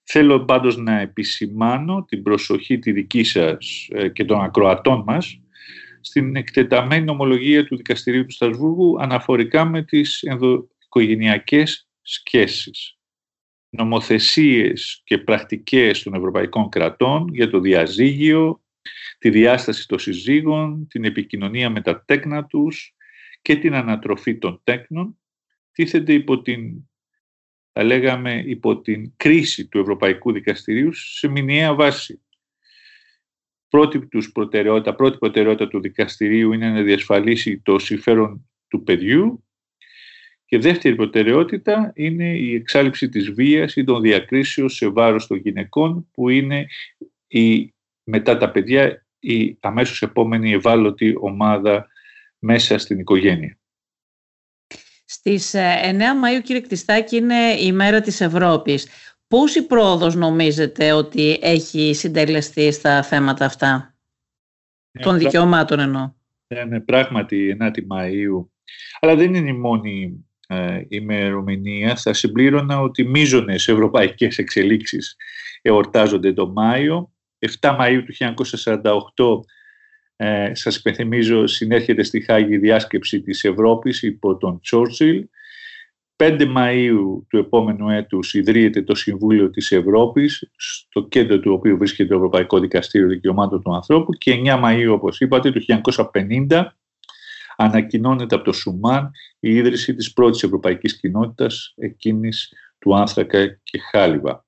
Θέλω 0.03 0.45
πάντως 0.45 0.77
να 0.77 0.99
επισημάνω 0.99 2.05
την 2.05 2.23
προσοχή 2.23 2.79
τη 2.79 2.91
δική 2.91 3.23
σας 3.23 3.87
ε, 3.91 4.09
και 4.09 4.25
των 4.25 4.41
ακροατών 4.41 5.03
μας 5.05 5.41
στην 6.01 6.35
εκτεταμένη 6.35 7.09
ομολογία 7.09 7.65
του 7.65 7.75
Δικαστηρίου 7.75 8.25
του 8.25 8.33
Στασβούργου 8.33 9.01
αναφορικά 9.01 9.65
με 9.65 9.83
τις 9.83 10.23
ενδοοικογενειακές 10.89 11.89
σχέσεις. 12.01 12.97
Νομοθεσίες 13.69 15.01
και 15.03 15.17
πρακτικές 15.17 16.03
των 16.03 16.13
ευρωπαϊκών 16.13 16.69
κρατών 16.69 17.27
για 17.33 17.49
το 17.49 17.59
διαζύγιο, 17.59 18.63
τη 19.17 19.29
διάσταση 19.29 19.87
των 19.87 19.99
συζύγων, 19.99 20.87
την 20.87 21.03
επικοινωνία 21.03 21.69
με 21.69 21.81
τα 21.81 22.03
τέκνα 22.05 22.45
τους 22.45 22.95
και 23.41 23.55
την 23.55 23.73
ανατροφή 23.73 24.37
των 24.37 24.61
τέκνων 24.63 25.19
τίθενται 25.71 26.13
υπό 26.13 26.41
την 26.41 26.89
θα 27.79 27.85
λέγαμε 27.85 28.43
υπό 28.45 28.81
την 28.81 29.13
κρίση 29.17 29.67
του 29.67 29.79
Ευρωπαϊκού 29.79 30.31
Δικαστηρίου 30.31 30.93
σε 30.93 31.27
μηνιαία 31.27 31.73
βάση. 31.73 32.21
Πρώτη, 33.67 34.07
τους 34.07 34.31
προτεραιότητα, 34.31 34.95
πρώτη 34.95 35.17
προτεραιότητα 35.17 35.67
του 35.67 35.79
δικαστηρίου 35.79 36.53
είναι 36.53 36.69
να 36.69 36.81
διασφαλίσει 36.81 37.59
το 37.59 37.79
συμφέρον 37.79 38.49
του 38.67 38.83
παιδιού 38.83 39.46
και 40.47 40.57
δεύτερη 40.57 40.95
προτεραιότητα 40.95 41.91
είναι 41.95 42.37
η 42.37 42.55
εξάλληψη 42.55 43.09
της 43.09 43.31
βίας 43.31 43.75
ή 43.75 43.83
των 43.83 44.01
διακρίσεων 44.01 44.69
σε 44.69 44.87
βάρος 44.87 45.27
των 45.27 45.37
γυναικών 45.37 46.09
που 46.11 46.29
είναι 46.29 46.67
η, 47.27 47.73
μετά 48.03 48.37
τα 48.37 48.51
παιδιά 48.51 49.05
η 49.19 49.57
αμέσως 49.59 50.01
επόμενη 50.01 50.51
ευάλωτη 50.51 51.15
ομάδα 51.19 51.87
μέσα 52.39 52.77
στην 52.77 52.99
οικογένεια. 52.99 53.57
Στις 55.05 55.53
9 55.55 55.57
ε, 55.57 55.91
Μαΐου, 55.91 56.41
κύριε 56.43 56.61
Κτιστάκη, 56.61 57.15
είναι 57.15 57.53
η 57.59 57.71
μέρα 57.71 58.01
της 58.01 58.21
Ευρώπης. 58.21 58.87
Πόση 59.27 59.65
πρόοδος 59.65 60.15
νομίζετε 60.15 60.91
ότι 60.91 61.39
έχει 61.41 61.93
συντελεστεί 61.93 62.71
στα 62.71 63.03
θέματα 63.03 63.45
αυτά, 63.45 63.95
ε, 64.91 64.99
των 64.99 65.17
δικαιωμάτων 65.17 65.79
εννοώ. 65.79 66.13
Είναι 66.47 66.79
πράγματι 66.79 67.57
9η 67.61 67.79
Μαΐου, 67.87 68.47
αλλά 68.99 69.15
δεν 69.15 69.33
είναι 69.33 69.49
η 69.49 69.53
μόνη 69.53 70.26
ε, 70.47 70.81
ημερομηνία. 70.87 71.95
Θα 71.95 72.13
συμπλήρωνα 72.13 72.81
ότι 72.81 73.03
μίζωνες 73.03 73.67
ευρωπαϊκές 73.67 74.37
εξελίξεις 74.37 75.15
εορτάζονται 75.61 76.33
το 76.33 76.47
Μάιο. 76.47 77.11
7 77.59 77.77
Μαΐου 77.79 78.01
του 78.05 78.35
1948 79.15 79.39
ε, 80.15 80.51
σας 80.55 80.75
υπενθυμίζω, 80.75 81.47
συνέρχεται 81.47 82.03
στη 82.03 82.21
Χάγη 82.21 82.53
η 82.53 82.57
διάσκεψη 82.57 83.21
της 83.21 83.43
Ευρώπης 83.43 84.01
υπό 84.01 84.37
τον 84.37 84.59
Τσόρτσιλ. 84.59 85.27
5 86.23 86.41
Μαΐου 86.57 87.21
του 87.29 87.37
επόμενου 87.37 87.89
έτους 87.89 88.33
ιδρύεται 88.33 88.81
το 88.81 88.95
Συμβούλιο 88.95 89.49
της 89.49 89.71
Ευρώπης, 89.71 90.51
στο 90.57 91.07
κέντρο 91.07 91.39
του 91.39 91.53
οποίου 91.53 91.77
βρίσκεται 91.77 92.09
το 92.09 92.15
Ευρωπαϊκό 92.15 92.59
Δικαστήριο 92.59 93.07
Δικαιωμάτων 93.07 93.61
του 93.61 93.75
Ανθρώπου 93.75 94.11
και 94.13 94.41
9 94.45 94.63
Μαΐου, 94.63 94.91
όπως 94.93 95.19
είπατε, 95.19 95.51
του 95.51 95.81
1950 96.13 96.65
ανακοινώνεται 97.57 98.35
από 98.35 98.43
το 98.43 98.51
Σουμάν 98.51 99.11
η 99.39 99.55
ίδρυση 99.55 99.95
της 99.95 100.13
πρώτης 100.13 100.43
ευρωπαϊκής 100.43 100.99
κοινότητας, 100.99 101.73
εκείνης 101.75 102.53
του 102.79 102.95
Άνθρακα 102.95 103.47
και 103.63 103.79
Χάλιβα. 103.91 104.45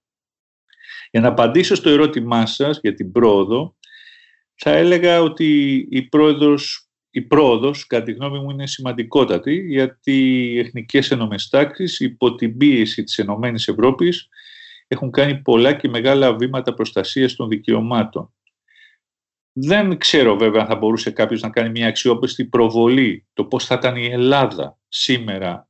Για 1.11 1.21
να 1.21 1.27
απαντήσω 1.27 1.75
στο 1.75 1.89
ερώτημά 1.89 2.45
σας 2.45 2.79
για 2.81 2.93
την 2.93 3.11
πρόοδο, 3.11 3.75
θα 4.55 4.71
έλεγα 4.71 5.21
ότι 5.21 5.77
η, 5.89 6.01
πρόοδος, 6.01 6.89
η 7.09 7.21
πρόοδος, 7.21 7.87
κατά 7.87 8.03
τη 8.03 8.11
γνώμη 8.11 8.39
μου, 8.39 8.49
είναι 8.49 8.67
σημαντικότατη, 8.67 9.55
γιατί 9.55 10.11
οι 10.51 10.59
εθνικές 10.59 11.11
ενωμές 11.11 11.49
τάξεις, 11.49 11.99
υπό 11.99 12.35
την 12.35 12.57
πίεση 12.57 13.03
της 13.03 13.17
Ενωμένης 13.17 13.67
Ευρώπης, 13.67 14.27
έχουν 14.87 15.11
κάνει 15.11 15.41
πολλά 15.41 15.73
και 15.73 15.89
μεγάλα 15.89 16.35
βήματα 16.35 16.73
προστασίας 16.73 17.35
των 17.35 17.47
δικαιωμάτων. 17.47 18.33
Δεν 19.61 19.97
ξέρω 19.97 20.37
βέβαια 20.37 20.61
αν 20.61 20.67
θα 20.67 20.75
μπορούσε 20.75 21.11
κάποιος 21.11 21.41
να 21.41 21.49
κάνει 21.49 21.69
μια 21.69 21.87
αξιόπιστη 21.87 22.45
προβολή 22.45 23.27
το 23.33 23.45
πώς 23.45 23.65
θα 23.65 23.75
ήταν 23.75 23.95
η 23.95 24.05
Ελλάδα 24.05 24.77
σήμερα 24.87 25.69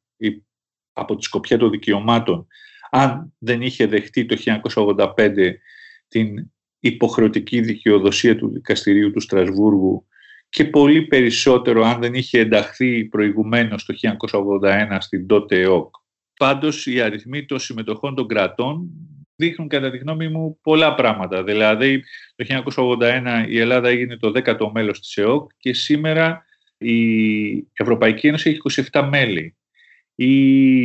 από 0.93 1.15
τη 1.15 1.24
σκοπιά 1.24 1.58
των 1.58 1.69
δικαιωμάτων 1.69 2.48
αν 2.89 3.34
δεν 3.38 3.62
είχε 3.62 3.86
δεχτεί 3.86 4.25
το 4.25 4.38
1985 4.96 5.15
την 6.08 6.51
υποχρεωτική 6.79 7.62
δικαιοδοσία 7.62 8.38
του 8.38 8.50
δικαστηρίου 8.50 9.12
του 9.12 9.19
Στρασβούργου 9.19 10.08
και 10.50 10.65
πολύ 10.65 11.01
περισσότερο 11.01 11.85
αν 11.85 12.01
δεν 12.01 12.14
είχε 12.14 12.40
ενταχθεί 12.40 13.05
προηγουμένως 13.05 13.85
το 13.85 13.94
1981 14.61 14.98
στην 15.00 15.27
τότε 15.27 15.59
ΕΟΚ. 15.59 15.96
Πάντως 16.40 16.85
οι 16.85 17.01
αριθμοί 17.01 17.46
των 17.46 17.59
συμμετοχών 17.59 18.16
των 18.16 18.27
κρατών 18.27 18.90
δείχνουν 19.40 19.68
κατά 19.68 19.92
τη 19.92 19.98
γνώμη 19.98 20.28
μου 20.28 20.60
πολλά 20.62 20.96
πράγματα. 20.96 21.44
Δηλαδή 21.44 22.04
το 22.36 22.64
1981 23.00 23.46
η 23.48 23.60
Ελλάδα 23.60 23.90
έγινε 23.90 24.18
το 24.18 24.32
10ο 24.36 24.72
μέλος 24.74 25.00
της 25.00 25.18
ΕΟΚ 25.18 25.52
και 25.58 25.74
σήμερα 25.74 26.46
η 26.78 27.02
Ευρωπαϊκή 27.74 28.28
Ένωση 28.28 28.50
έχει 28.50 28.86
27 28.92 29.08
μέλη. 29.12 29.56
Η, 30.16 30.34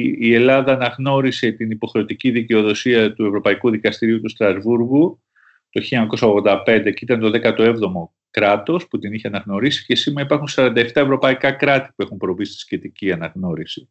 η 0.03 0.35
Ελλάδα 0.35 0.73
αναγνώρισε 0.73 1.51
την 1.51 1.71
υποχρεωτική 1.71 2.31
δικαιοδοσία 2.31 3.12
του 3.12 3.25
Ευρωπαϊκού 3.25 3.71
Δικαστηρίου 3.71 4.21
του 4.21 4.29
Στρασβούργου 4.29 5.23
το 5.71 5.83
1985 6.21 6.93
και 6.95 7.05
ήταν 7.05 7.21
το 7.21 7.31
17ο 7.43 8.09
κράτος 8.31 8.88
που 8.88 8.99
την 8.99 9.12
είχε 9.12 9.27
αναγνωρίσει 9.27 9.85
και 9.85 9.97
σήμερα 9.97 10.27
υπάρχουν 10.27 10.49
47 10.57 10.75
ευρωπαϊκά 10.95 11.53
κράτη 11.53 11.88
που 11.97 12.03
έχουν 12.03 12.17
προβεί 12.17 12.45
στη 12.45 12.59
σχετική 12.59 13.12
αναγνώριση. 13.12 13.88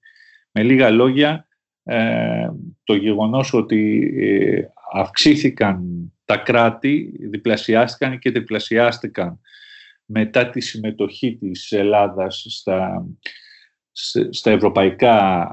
Με 0.51 0.63
λίγα 0.63 0.89
λόγια, 0.89 1.47
ε, 1.83 2.47
το 2.83 2.95
γεγονός 2.95 3.53
ότι 3.53 4.13
ε, 4.17 4.61
αυξήθηκαν 4.93 5.83
τα 6.25 6.37
κράτη, 6.37 7.13
διπλασιάστηκαν 7.29 8.19
και 8.19 8.31
τριπλασιάστηκαν 8.31 9.39
μετά 10.05 10.49
τη 10.49 10.61
συμμετοχή 10.61 11.35
της 11.35 11.71
Ελλάδας 11.71 12.45
στα, 12.49 13.07
στα 14.29 14.51
ευρωπαϊκά, 14.51 15.49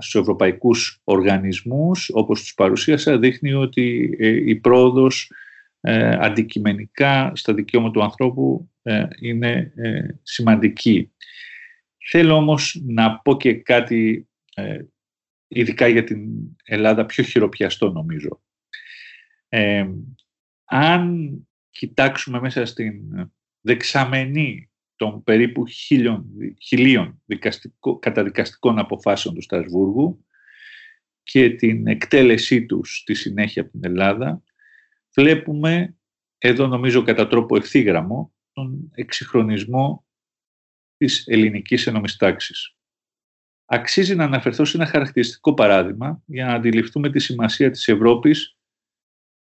στους 0.00 0.20
ευρωπαϊκούς 0.20 1.00
οργανισμούς, 1.04 2.10
όπως 2.14 2.40
τους 2.40 2.54
παρουσίασα, 2.54 3.18
δείχνει 3.18 3.52
ότι 3.52 4.16
ε, 4.18 4.28
η 4.28 4.54
πρόοδος 4.56 5.32
ε, 5.80 6.16
αντικειμενικά 6.20 7.32
στα 7.34 7.54
δικαιώματα 7.54 7.92
του 7.92 8.02
ανθρώπου 8.02 8.70
ε, 8.82 9.06
είναι 9.20 9.72
ε, 9.76 10.06
σημαντική. 10.22 11.12
Θέλω 12.10 12.34
όμως 12.34 12.82
να 12.86 13.18
πω 13.18 13.36
και 13.36 13.54
κάτι 13.54 14.28
ε, 14.54 14.78
ειδικά 15.52 15.88
για 15.88 16.04
την 16.04 16.28
Ελλάδα 16.64 17.06
πιο 17.06 17.24
χειροπιαστό 17.24 17.90
νομίζω. 17.90 18.42
αν 20.64 21.32
κοιτάξουμε 21.70 22.40
μέσα 22.40 22.64
στην 22.66 23.02
δεξαμενή 23.60 24.70
των 24.96 25.22
περίπου 25.22 25.66
χίλιων, 25.66 26.26
χιλίων 26.62 27.22
δικαστικό, 27.24 27.98
καταδικαστικών 27.98 28.78
αποφάσεων 28.78 29.34
του 29.34 29.42
Στασβούργου 29.42 30.26
και 31.22 31.50
την 31.50 31.86
εκτέλεσή 31.86 32.66
τους 32.66 32.96
στη 32.96 33.14
συνέχεια 33.14 33.62
από 33.62 33.70
την 33.70 33.84
Ελλάδα, 33.84 34.42
βλέπουμε 35.14 35.96
εδώ 36.38 36.66
νομίζω 36.66 37.02
κατά 37.02 37.26
τρόπο 37.28 37.56
ευθύγραμμο 37.56 38.34
τον 38.52 38.90
εξυγχρονισμό 38.94 40.06
της 40.96 41.26
ελληνικής 41.26 41.86
ενόμης 41.86 42.16
τάξης. 42.16 42.76
Αξίζει 43.74 44.14
να 44.14 44.24
αναφερθώ 44.24 44.64
σε 44.64 44.76
ένα 44.76 44.86
χαρακτηριστικό 44.86 45.54
παράδειγμα 45.54 46.22
για 46.26 46.46
να 46.46 46.52
αντιληφθούμε 46.52 47.10
τη 47.10 47.18
σημασία 47.18 47.70
της 47.70 47.88
Ευρώπης 47.88 48.58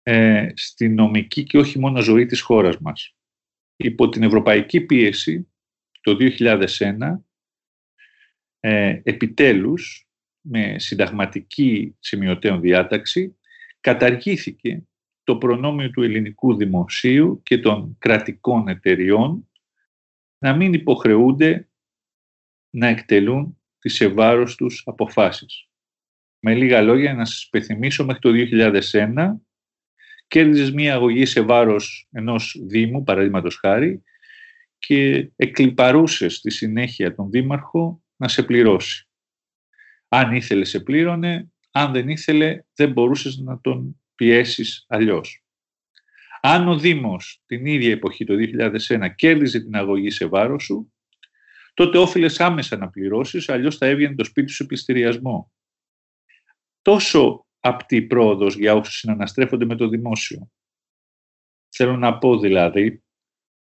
ε, 0.03 0.49
στη 0.55 0.89
νομική 0.89 1.45
και 1.45 1.59
όχι 1.59 1.79
μόνο 1.79 2.01
ζωή 2.01 2.27
της 2.27 2.41
χώρας 2.41 2.79
μας. 2.79 3.17
Υπό 3.77 4.09
την 4.09 4.23
ευρωπαϊκή 4.23 4.81
πίεση 4.81 5.49
το 6.01 6.17
2001 6.21 6.69
ε, 8.61 9.01
επιτέλους 9.03 10.09
με 10.41 10.79
συνταγματική 10.79 11.97
σημειωτέων 11.99 12.61
διάταξη 12.61 13.37
καταργήθηκε 13.81 14.87
το 15.25 15.37
προνόμιο 15.37 15.91
του 15.91 16.03
ελληνικού 16.03 16.57
δημοσίου 16.57 17.41
και 17.43 17.59
των 17.59 17.97
κρατικών 17.99 18.69
εταιριών 18.69 19.49
να 20.39 20.57
μην 20.57 20.73
υποχρεούνται 20.73 21.69
να 22.71 22.87
εκτελούν 22.87 23.59
τις 23.85 24.01
ευάρος 24.01 24.55
τους 24.55 24.83
αποφάσεις. 24.87 25.69
Με 26.39 26.55
λίγα 26.55 26.83
λόγια, 26.83 27.15
να 27.15 27.25
σας 27.25 27.45
υπενθυμίσω, 27.45 28.05
μέχρι 28.05 28.21
το 28.21 28.31
2001 28.31 29.41
κέρδιζες 30.27 30.73
μία 30.73 30.95
αγωγή 30.95 31.27
σε 31.27 31.41
βάρος 31.41 32.09
ενός 32.11 32.57
Δήμου, 32.67 33.03
παραδείγματος 33.03 33.57
χάρη, 33.57 34.03
και 34.79 35.31
εκλυπαρούσες 35.37 36.35
στη 36.35 36.51
συνέχεια 36.51 37.15
τον 37.15 37.31
Δήμαρχο 37.31 38.03
να 38.17 38.29
σε 38.29 38.43
πληρώσει. 38.43 39.09
Αν 40.09 40.35
ήθελε 40.35 40.65
σε 40.65 40.81
πλήρωνε, 40.81 41.53
αν 41.71 41.93
δεν 41.93 42.09
ήθελε 42.09 42.65
δεν 42.75 42.93
μπορούσες 42.93 43.39
να 43.39 43.61
τον 43.61 44.01
πιέσεις 44.15 44.85
αλλιώς. 44.89 45.45
Αν 46.41 46.69
ο 46.69 46.79
Δήμος 46.79 47.43
την 47.47 47.67
ίδια 47.67 47.91
εποχή, 47.91 48.25
το 48.25 48.35
2001, 48.35 49.15
κέρδιζε 49.15 49.61
την 49.61 49.77
αγωγή 49.77 50.11
σε 50.11 50.27
βάρος 50.27 50.65
σου, 50.65 50.94
τότε 51.75 51.99
όφιλες 51.99 52.41
άμεσα 52.41 52.77
να 52.77 52.91
πληρώσεις, 52.91 53.49
αλλιώς 53.49 53.77
θα 53.77 53.87
έβγαινε 53.87 54.15
το 54.15 54.25
σπίτι 54.25 54.53
σου 54.53 54.67
πληστηριασμό. 54.67 55.53
Τόσο 56.83 57.47
απτή 57.61 58.03
πρόοδος 58.03 58.55
για 58.57 58.75
όσους 58.75 58.99
συναναστρέφονται 58.99 59.65
με 59.65 59.77
το 59.77 59.89
δημόσιο. 59.89 60.51
Θέλω 61.69 61.97
να 61.97 62.19
πω 62.19 62.39
δηλαδή 62.39 63.03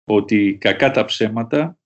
ότι 0.03 0.57
κακά 0.59 0.91
τα 0.91 1.05
ψέματα 1.05 1.79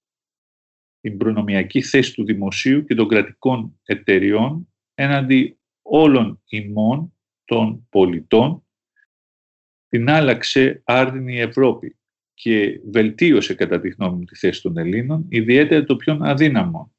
την 1.00 1.18
προνομιακή 1.18 1.82
θέση 1.82 2.14
του 2.14 2.26
δημοσίου 2.26 2.84
και 2.84 2.96
των 2.96 3.08
κρατικών 3.08 3.80
εταιριών 3.84 4.74
έναντι 4.94 5.60
όλων 5.82 6.42
ημών 6.46 7.18
των 7.46 7.88
πολιτών 7.90 8.68
την 9.88 10.10
άλλαξε 10.10 10.82
άρδινη 10.86 11.40
Ευρώπη 11.40 11.98
και 12.34 12.80
βελτίωσε 12.92 13.54
κατά 13.54 13.80
τη 13.80 13.90
γνώμη 13.90 14.18
μου 14.18 14.24
τη 14.24 14.36
θέση 14.36 14.62
των 14.62 14.78
Ελλήνων, 14.78 15.26
ιδιαίτερα 15.30 15.84
το 15.84 15.96
πιο 15.96 16.18
αδύναμο. 16.22 16.92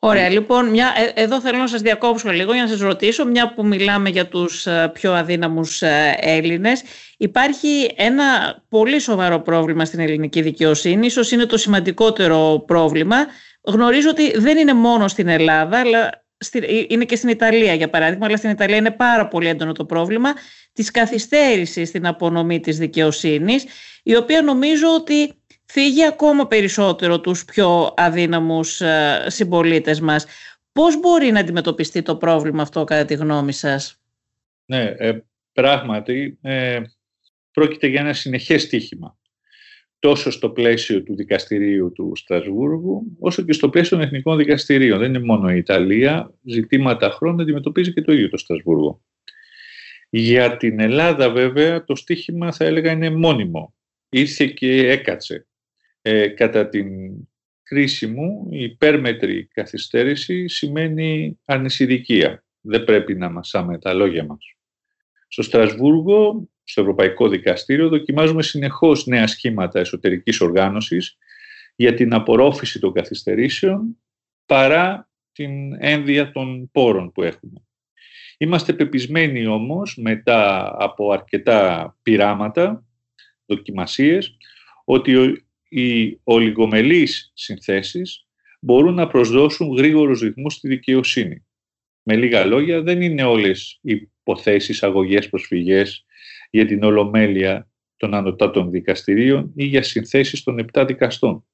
Ωραία, 0.00 0.28
λοιπόν, 0.28 0.68
μια, 0.68 0.92
ε, 1.14 1.22
εδώ 1.22 1.40
θέλω 1.40 1.58
να 1.58 1.66
σας 1.66 1.80
διακόψω 1.80 2.30
λίγο 2.30 2.52
για 2.52 2.62
να 2.62 2.68
σας 2.68 2.80
ρωτήσω, 2.80 3.26
μια 3.26 3.54
που 3.54 3.66
μιλάμε 3.66 4.08
για 4.08 4.26
τους 4.26 4.66
ε, 4.66 4.90
πιο 4.94 5.12
αδύναμους 5.12 5.82
ε, 5.82 6.16
Έλληνες, 6.20 6.82
υπάρχει 7.16 7.92
ένα 7.96 8.24
πολύ 8.68 8.98
σοβαρό 8.98 9.40
πρόβλημα 9.40 9.84
στην 9.84 10.00
ελληνική 10.00 10.42
δικαιοσύνη, 10.42 11.06
ίσως 11.06 11.30
είναι 11.30 11.46
το 11.46 11.56
σημαντικότερο 11.56 12.64
πρόβλημα. 12.66 13.16
Γνωρίζω 13.62 14.08
ότι 14.10 14.38
δεν 14.38 14.56
είναι 14.56 14.74
μόνο 14.74 15.08
στην 15.08 15.28
Ελλάδα, 15.28 15.78
αλλά 15.78 16.25
είναι 16.88 17.04
και 17.04 17.16
στην 17.16 17.28
Ιταλία 17.28 17.74
για 17.74 17.90
παράδειγμα, 17.90 18.26
αλλά 18.26 18.36
στην 18.36 18.50
Ιταλία 18.50 18.76
είναι 18.76 18.90
πάρα 18.90 19.28
πολύ 19.28 19.48
έντονο 19.48 19.72
το 19.72 19.84
πρόβλημα 19.84 20.32
της 20.72 20.90
καθυστέρησης 20.90 21.88
στην 21.88 22.06
απονομή 22.06 22.60
της 22.60 22.78
δικαιοσύνης, 22.78 23.64
η 24.02 24.16
οποία 24.16 24.42
νομίζω 24.42 24.94
ότι 24.94 25.34
φύγει 25.64 26.06
ακόμα 26.06 26.46
περισσότερο 26.46 27.20
τους 27.20 27.44
πιο 27.44 27.94
αδύναμους 27.96 28.80
ε, 28.80 29.24
συμπολίτες 29.26 30.00
μας. 30.00 30.26
Πώς 30.72 31.00
μπορεί 31.00 31.30
να 31.30 31.40
αντιμετωπιστεί 31.40 32.02
το 32.02 32.16
πρόβλημα 32.16 32.62
αυτό 32.62 32.84
κατά 32.84 33.04
τη 33.04 33.14
γνώμη 33.14 33.52
σας; 33.52 34.00
Ναι, 34.64 34.82
ε, 34.82 35.18
πράγματι 35.52 36.38
ε, 36.42 36.80
πρόκειται 37.52 37.86
για 37.86 38.00
ένα 38.00 38.12
συνεχές 38.12 38.62
στίχημα 38.62 39.16
τόσο 40.06 40.30
στο 40.30 40.50
πλαίσιο 40.50 41.02
του 41.02 41.16
δικαστηρίου 41.16 41.92
του 41.92 42.12
Στρασβούργου, 42.14 43.16
όσο 43.18 43.42
και 43.42 43.52
στο 43.52 43.68
πλαίσιο 43.68 43.96
των 43.96 44.06
εθνικών 44.06 44.36
δικαστηρίων. 44.36 44.98
Δεν 44.98 45.08
είναι 45.08 45.24
μόνο 45.24 45.50
η 45.50 45.56
Ιταλία, 45.56 46.34
ζητήματα 46.44 47.10
χρόνου 47.10 47.42
αντιμετωπίζει 47.42 47.92
και 47.92 48.02
το 48.02 48.12
ίδιο 48.12 48.28
το 48.28 48.36
Στρασβούργο. 48.36 49.02
Για 50.10 50.56
την 50.56 50.80
Ελλάδα 50.80 51.30
βέβαια 51.30 51.84
το 51.84 51.94
στίχημα 51.94 52.52
θα 52.52 52.64
έλεγα 52.64 52.90
είναι 52.90 53.10
μόνιμο. 53.10 53.74
Ήρθε 54.08 54.46
και 54.46 54.88
έκατσε. 54.88 55.46
Ε, 56.02 56.28
κατά 56.28 56.68
την 56.68 56.88
κρίση 57.62 58.06
μου 58.06 58.48
η 58.50 58.62
υπέρμετρη 58.62 59.48
καθυστέρηση 59.52 60.48
σημαίνει 60.48 61.38
ανησυχία. 61.44 62.44
Δεν 62.60 62.84
πρέπει 62.84 63.14
να 63.14 63.30
μασάμε 63.30 63.78
τα 63.78 63.92
λόγια 63.92 64.24
μας. 64.24 64.55
Στο 65.28 65.42
Στρασβούργο 65.42 66.48
στο 66.64 66.80
Ευρωπαϊκό 66.80 67.28
Δικαστήριο 67.28 67.88
δοκιμάζουμε 67.88 68.42
συνεχώς 68.42 69.06
νέα 69.06 69.26
σχήματα 69.26 69.78
εσωτερικής 69.78 70.40
οργάνωσης 70.40 71.16
για 71.76 71.94
την 71.94 72.14
απορρόφηση 72.14 72.80
των 72.80 72.92
καθυστερήσεων 72.92 73.96
παρά 74.46 75.10
την 75.32 75.84
ένδυα 75.84 76.32
των 76.32 76.70
πόρων 76.70 77.12
που 77.12 77.22
έχουμε. 77.22 77.66
Είμαστε 78.38 78.72
πεπισμένοι 78.72 79.46
όμως 79.46 79.96
μετά 79.96 80.74
από 80.78 81.12
αρκετά 81.12 81.96
πειράματα, 82.02 82.84
δοκιμασίες, 83.46 84.36
ότι 84.84 85.44
οι 85.68 86.18
ολιγομελείς 86.24 87.30
συνθέσεις 87.34 88.26
μπορούν 88.60 88.94
να 88.94 89.06
προσδώσουν 89.06 89.76
γρήγορους 89.76 90.20
ρυθμούς 90.20 90.54
στη 90.54 90.68
δικαιοσύνη. 90.68 91.46
Με 92.02 92.16
λίγα 92.16 92.44
λόγια, 92.44 92.82
δεν 92.82 93.02
είναι 93.02 93.22
όλες 93.24 93.78
οι 93.82 94.10
υποθέσεις, 94.26 94.82
αγωγές, 94.82 95.28
προσφυγές 95.28 96.04
για 96.50 96.66
την 96.66 96.82
ολομέλεια 96.82 97.68
των 97.96 98.14
ανωτάτων 98.14 98.70
δικαστηρίων 98.70 99.52
ή 99.56 99.64
για 99.64 99.82
συνθέσεις 99.82 100.42
των 100.42 100.58
επτά 100.58 100.84
δικαστών. 100.84 101.46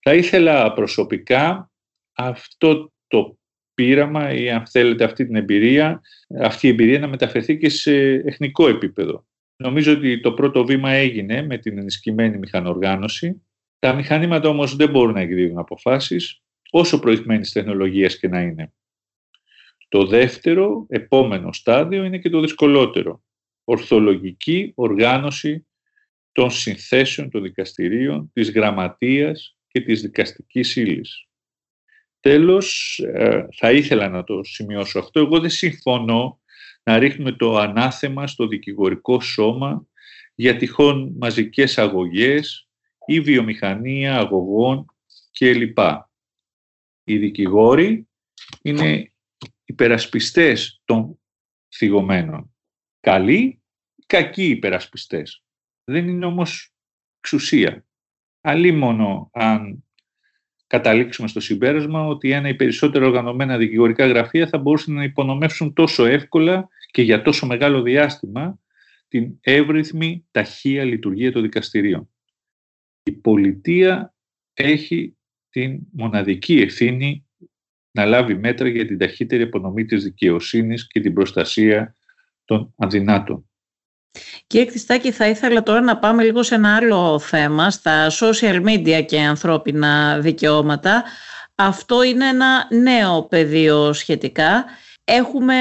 Θα 0.00 0.14
ήθελα 0.14 0.72
προσωπικά 0.72 1.70
αυτό 2.12 2.92
το 3.06 3.38
πείραμα 3.74 4.32
ή 4.32 4.50
αν 4.50 4.66
θέλετε 4.66 5.04
αυτή 5.04 5.26
την 5.26 5.36
εμπειρία, 5.36 6.00
αυτή 6.40 6.66
η 6.66 6.70
εμπειρία 6.70 6.98
να 6.98 7.08
μεταφερθεί 7.08 7.58
και 7.58 7.68
σε 7.68 7.94
εθνικό 8.12 8.68
επίπεδο. 8.68 9.26
Νομίζω 9.56 9.92
ότι 9.92 10.20
το 10.20 10.32
πρώτο 10.32 10.64
βήμα 10.64 10.90
έγινε 10.90 11.42
με 11.42 11.58
την 11.58 11.78
ενισχυμένη 11.78 12.38
μηχανοργάνωση. 12.38 13.42
Τα 13.78 13.94
μηχανήματα 13.94 14.48
όμως 14.48 14.76
δεν 14.76 14.90
μπορούν 14.90 15.14
να 15.14 15.20
εκδίδουν 15.20 15.58
αποφάσεις, 15.58 16.42
όσο 16.70 16.98
προηγμένης 16.98 17.52
τεχνολογίας 17.52 18.18
και 18.18 18.28
να 18.28 18.40
είναι. 18.40 18.72
Το 19.88 20.06
δεύτερο, 20.06 20.86
επόμενο 20.88 21.52
στάδιο 21.52 22.04
είναι 22.04 22.18
και 22.18 22.30
το 22.30 22.40
δυσκολότερο 22.40 23.22
ορθολογική 23.64 24.72
οργάνωση 24.74 25.66
των 26.32 26.50
συνθέσεων 26.50 27.30
των 27.30 27.42
δικαστηρίων, 27.42 28.30
της 28.32 28.50
γραμματείας 28.50 29.56
και 29.68 29.80
της 29.80 30.00
δικαστικής 30.00 30.76
ύλης. 30.76 31.26
Τέλος, 32.20 32.98
ε, 32.98 33.46
θα 33.52 33.72
ήθελα 33.72 34.08
να 34.08 34.24
το 34.24 34.44
σημειώσω 34.44 34.98
αυτό. 34.98 35.20
Εγώ 35.20 35.40
δεν 35.40 35.50
συμφωνώ 35.50 36.40
να 36.82 36.98
ρίχνουμε 36.98 37.32
το 37.32 37.56
ανάθεμα 37.56 38.26
στο 38.26 38.46
δικηγορικό 38.46 39.20
σώμα 39.20 39.86
για 40.34 40.56
τυχόν 40.56 41.14
μαζικές 41.18 41.78
αγωγές 41.78 42.68
ή 43.06 43.20
βιομηχανία 43.20 44.18
αγωγών 44.18 44.86
κλπ. 45.38 45.78
Οι 47.04 47.18
δικηγόροι 47.18 48.08
είναι 48.62 49.12
υπερασπιστές 49.68 50.80
των 50.84 51.20
θυγωμένων. 51.74 52.54
Καλοί 53.00 53.62
κακοί 54.06 54.48
υπερασπιστές. 54.48 55.44
Δεν 55.84 56.08
είναι 56.08 56.26
όμως 56.26 56.74
εξουσία. 57.18 57.84
μόνο 58.72 59.30
αν 59.32 59.84
καταλήξουμε 60.66 61.28
στο 61.28 61.40
συμπέρασμα 61.40 62.06
ότι 62.06 62.30
ένα 62.30 62.48
ή 62.48 62.54
περισσότερο 62.54 63.06
οργανωμένα 63.06 63.56
δικηγορικά 63.56 64.06
γραφεία 64.06 64.46
θα 64.48 64.58
μπορούσαν 64.58 64.94
να 64.94 65.04
υπονομεύσουν 65.04 65.72
τόσο 65.72 66.04
εύκολα 66.04 66.68
και 66.90 67.02
για 67.02 67.22
τόσο 67.22 67.46
μεγάλο 67.46 67.82
διάστημα 67.82 68.58
την 69.08 69.38
εύρυθμη 69.40 70.26
ταχεία 70.30 70.84
λειτουργία 70.84 71.32
των 71.32 71.42
δικαστηρίων. 71.42 72.10
Η 73.02 73.12
πολιτεία 73.12 74.14
έχει 74.54 75.16
την 75.48 75.80
μοναδική 75.92 76.60
ευθύνη 76.60 77.27
να 77.98 78.04
λάβει 78.04 78.34
μέτρα 78.34 78.68
για 78.68 78.86
την 78.86 78.98
ταχύτερη 78.98 79.42
απονομή 79.42 79.84
της 79.84 80.04
δικαιοσύνης 80.04 80.86
και 80.86 81.00
την 81.00 81.12
προστασία 81.14 81.94
των 82.44 82.74
αδυνάτων. 82.76 83.50
Κύριε 84.46 84.66
Κτιστάκη, 84.66 85.10
θα 85.10 85.28
ήθελα 85.28 85.62
τώρα 85.62 85.80
να 85.80 85.98
πάμε 85.98 86.22
λίγο 86.24 86.42
σε 86.42 86.54
ένα 86.54 86.76
άλλο 86.76 87.18
θέμα, 87.18 87.70
στα 87.70 88.10
social 88.10 88.64
media 88.64 89.04
και 89.06 89.20
ανθρώπινα 89.20 90.18
δικαιώματα. 90.20 91.04
Αυτό 91.54 92.02
είναι 92.02 92.28
ένα 92.28 92.66
νέο 92.70 93.22
πεδίο 93.22 93.92
σχετικά. 93.92 94.64
Έχουμε 95.04 95.54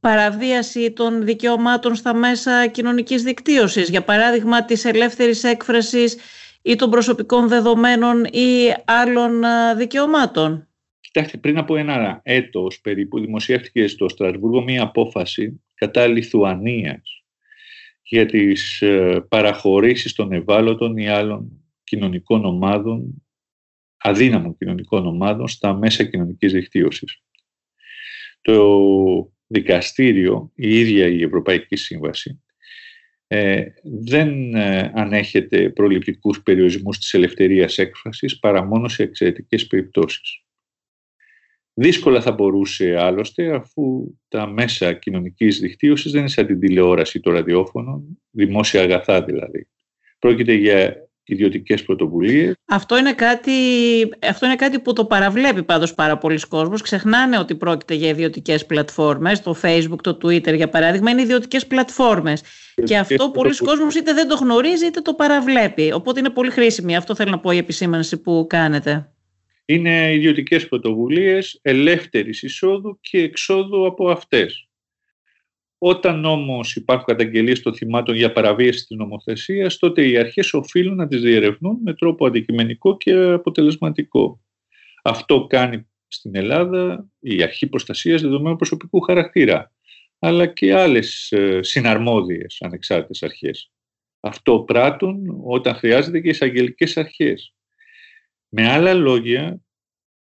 παραβίαση 0.00 0.92
των 0.92 1.24
δικαιωμάτων 1.24 1.94
στα 1.94 2.14
μέσα 2.14 2.66
κοινωνικής 2.66 3.22
δικτύωσης, 3.22 3.88
για 3.88 4.02
παράδειγμα 4.02 4.64
της 4.64 4.84
ελεύθερης 4.84 5.44
έκφρασης 5.44 6.16
ή 6.62 6.76
των 6.76 6.90
προσωπικών 6.90 7.48
δεδομένων 7.48 8.24
ή 8.24 8.74
άλλων 8.84 9.42
δικαιωμάτων. 9.76 10.68
Κοιτάξτε, 11.14 11.38
πριν 11.38 11.58
από 11.58 11.76
ένα 11.76 12.20
έτος 12.22 12.80
περίπου 12.80 13.20
δημοσιεύτηκε 13.20 13.86
στο 13.86 14.08
Στρασβούργο 14.08 14.62
μία 14.62 14.82
απόφαση 14.82 15.62
κατά 15.74 16.06
Λιθουανίας 16.06 17.24
για 18.02 18.26
τις 18.26 18.82
ε, 18.82 19.26
παραχωρήσεις 19.28 20.12
των 20.12 20.32
ευάλωτων 20.32 20.96
ή 20.96 21.08
άλλων 21.08 21.64
κοινωνικών 21.84 22.44
ομάδων, 22.44 23.24
αδύναμων 23.96 24.56
κοινωνικών 24.56 25.06
ομάδων, 25.06 25.48
στα 25.48 25.74
μέσα 25.74 26.04
κοινωνικής 26.04 26.52
δικτύωσης. 26.52 27.22
Το 28.40 29.32
δικαστήριο, 29.46 30.52
η 30.54 30.78
ίδια 30.78 31.06
η 31.06 31.22
Ευρωπαϊκή 31.22 31.76
Σύμβαση, 31.76 32.42
ε, 33.26 33.64
δεν 33.82 34.54
ε, 34.54 34.92
ανέχεται 34.94 35.70
προληπτικούς 35.70 36.42
περιορισμούς 36.42 36.98
της 36.98 37.14
ελευθερίας 37.14 37.78
έκφρασης 37.78 38.38
παρά 38.38 38.64
μόνο 38.64 38.88
σε 38.88 39.02
εξαιρετικές 39.02 39.66
περιπτώσεις. 39.66 40.43
Δύσκολα 41.74 42.20
θα 42.20 42.32
μπορούσε 42.32 42.96
άλλωστε, 42.98 43.54
αφού 43.54 44.14
τα 44.28 44.46
μέσα 44.46 44.92
κοινωνικής 44.92 45.58
δικτύωσης 45.58 46.12
δεν 46.12 46.20
είναι 46.20 46.28
σαν 46.28 46.46
την 46.46 46.60
τηλεόραση 46.60 47.18
ή 47.18 47.20
το 47.20 47.30
ραδιόφωνο, 47.30 48.02
δημόσια 48.30 48.82
αγαθά 48.82 49.22
δηλαδή. 49.22 49.68
Πρόκειται 50.18 50.52
για 50.52 51.08
ιδιωτικές 51.24 51.82
πρωτοβουλίες. 51.82 52.54
Αυτό 52.64 52.98
είναι, 52.98 53.12
κάτι, 53.12 53.50
αυτό 54.28 54.46
είναι 54.46 54.56
κάτι 54.56 54.78
που 54.78 54.92
το 54.92 55.04
παραβλέπει 55.04 55.62
πάντως 55.62 55.94
πάρα 55.94 56.18
πολλοί 56.18 56.40
κόσμος. 56.48 56.82
Ξεχνάνε 56.82 57.38
ότι 57.38 57.54
πρόκειται 57.54 57.94
για 57.94 58.08
ιδιωτικές 58.08 58.66
πλατφόρμες. 58.66 59.42
Το 59.42 59.56
Facebook, 59.62 60.00
το 60.02 60.18
Twitter 60.22 60.54
για 60.54 60.68
παράδειγμα 60.68 61.10
είναι 61.10 61.22
ιδιωτικές 61.22 61.66
πλατφόρμες. 61.66 62.42
Και 62.84 62.96
αυτό 62.96 63.30
πολλοί 63.30 63.56
κόσμος 63.56 63.94
είτε 63.94 64.12
δεν 64.12 64.28
το 64.28 64.34
γνωρίζει 64.34 64.86
είτε 64.86 65.00
το 65.00 65.14
παραβλέπει. 65.14 65.92
Οπότε 65.92 66.20
είναι 66.20 66.30
πολύ 66.30 66.50
χρήσιμη. 66.50 66.96
Αυτό 66.96 67.14
θέλω 67.14 67.30
να 67.30 67.38
πω 67.38 67.50
η 67.50 67.56
επισήμανση 67.56 68.20
που 68.20 68.46
κάνετε 68.48 69.13
είναι 69.64 70.12
ιδιωτικές 70.12 70.68
πρωτοβουλίες 70.68 71.58
ελεύθερης 71.62 72.42
εισόδου 72.42 72.98
και 73.00 73.18
εξόδου 73.18 73.86
από 73.86 74.10
αυτές. 74.10 74.68
Όταν 75.78 76.24
όμως 76.24 76.76
υπάρχουν 76.76 77.06
καταγγελίες 77.06 77.62
των 77.62 77.74
θυμάτων 77.74 78.14
για 78.14 78.32
παραβίαση 78.32 78.86
της 78.86 78.96
νομοθεσίας, 78.96 79.78
τότε 79.78 80.08
οι 80.08 80.18
αρχές 80.18 80.54
οφείλουν 80.54 80.96
να 80.96 81.06
τις 81.06 81.20
διερευνούν 81.20 81.78
με 81.84 81.94
τρόπο 81.94 82.26
αντικειμενικό 82.26 82.96
και 82.96 83.12
αποτελεσματικό. 83.14 84.40
Αυτό 85.02 85.46
κάνει 85.46 85.86
στην 86.08 86.36
Ελλάδα 86.36 87.08
η 87.20 87.42
Αρχή 87.42 87.66
Προστασίας 87.66 88.22
Δεδομένου 88.22 88.56
Προσωπικού 88.56 89.00
Χαρακτήρα, 89.00 89.72
αλλά 90.18 90.46
και 90.46 90.74
άλλες 90.74 91.32
ε, 91.32 91.62
συναρμόδιες 91.62 92.56
ανεξάρτητες 92.60 93.22
αρχές. 93.22 93.70
Αυτό 94.20 94.60
πράττουν 94.60 95.42
όταν 95.44 95.74
χρειάζεται 95.74 96.20
και 96.20 96.26
οι 96.26 96.30
εισαγγελικές 96.30 96.96
αρχές. 96.96 97.54
Με 98.56 98.70
άλλα 98.70 98.94
λόγια, 98.94 99.60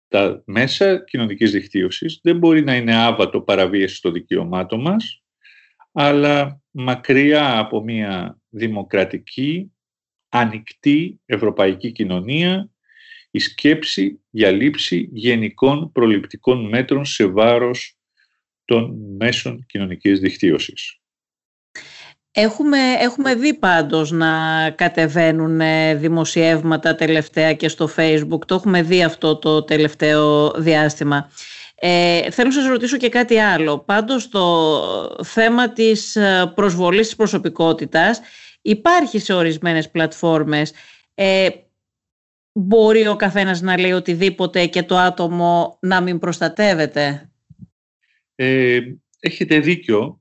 τα 0.09 0.43
μέσα 0.47 1.05
κοινωνικής 1.05 1.51
δικτύωσης 1.51 2.21
δεν 2.23 2.39
μπορεί 2.39 2.65
να 2.65 2.77
είναι 2.77 2.95
άβατο 2.95 3.41
παραβίαση 3.41 4.03
των 4.03 4.13
δικαιωμάτων 4.13 4.81
μας, 4.81 5.23
αλλά 5.93 6.63
μακριά 6.71 7.59
από 7.59 7.83
μια 7.83 8.41
δημοκρατική, 8.49 9.73
ανοιχτή 10.29 11.21
ευρωπαϊκή 11.25 11.93
κοινωνία, 11.93 12.71
η 13.31 13.39
σκέψη 13.39 14.21
για 14.31 14.51
λήψη 14.51 15.09
γενικών 15.13 15.93
προληπτικών 15.93 16.69
μέτρων 16.69 17.05
σε 17.05 17.27
βάρος 17.27 17.99
των 18.65 19.17
μέσων 19.17 19.67
κοινωνικής 19.67 20.21
δικτύωσης. 20.21 21.01
Έχουμε, 22.39 22.79
έχουμε 23.01 23.35
δει 23.35 23.55
πάντως 23.55 24.11
να 24.11 24.31
κατεβαίνουν 24.71 25.61
ε, 25.61 25.95
δημοσιεύματα 25.95 26.95
τελευταία 26.95 27.53
και 27.53 27.69
στο 27.69 27.89
facebook. 27.97 28.47
Το 28.47 28.55
έχουμε 28.55 28.83
δει 28.83 29.03
αυτό 29.03 29.37
το 29.37 29.63
τελευταίο 29.63 30.51
διάστημα. 30.51 31.31
Ε, 31.75 32.31
θέλω 32.31 32.49
να 32.49 32.55
σας 32.55 32.67
ρωτήσω 32.67 32.97
και 32.97 33.09
κάτι 33.09 33.39
άλλο. 33.39 33.79
Πάντως 33.79 34.29
το 34.29 35.23
θέμα 35.25 35.73
της 35.73 36.17
ε, 36.17 36.53
προσβολής 36.55 37.07
της 37.07 37.17
προσωπικότητας 37.17 38.21
υπάρχει 38.63 39.19
σε 39.19 39.33
ορισμένες 39.33 39.91
πλατφόρμες. 39.91 40.73
Ε, 41.15 41.49
μπορεί 42.53 43.09
ο 43.09 43.17
καθένας 43.17 43.61
να 43.61 43.79
λέει 43.79 43.93
οτιδήποτε 43.93 44.67
και 44.67 44.83
το 44.83 44.97
άτομο 44.97 45.79
να 45.81 46.01
μην 46.01 46.19
προστατεύεται; 46.19 47.31
Ε, 48.35 48.81
έχετε 49.21 49.59
δίκιο. 49.59 50.21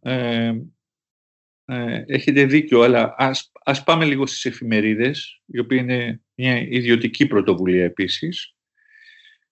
Ε, 1.66 1.94
ε, 1.94 2.04
έχετε 2.08 2.46
δίκιο, 2.46 2.82
αλλά 2.82 3.16
ας, 3.18 3.52
ας 3.64 3.84
πάμε 3.84 4.06
λίγο 4.06 4.26
στις 4.26 4.46
εφημερίδες, 4.46 5.42
η 5.46 5.60
οποία 5.60 5.78
είναι 5.78 6.22
μια 6.36 6.58
ιδιωτική 6.58 7.28
πρωτοβουλία 7.28 7.84
επίσης, 7.84 8.56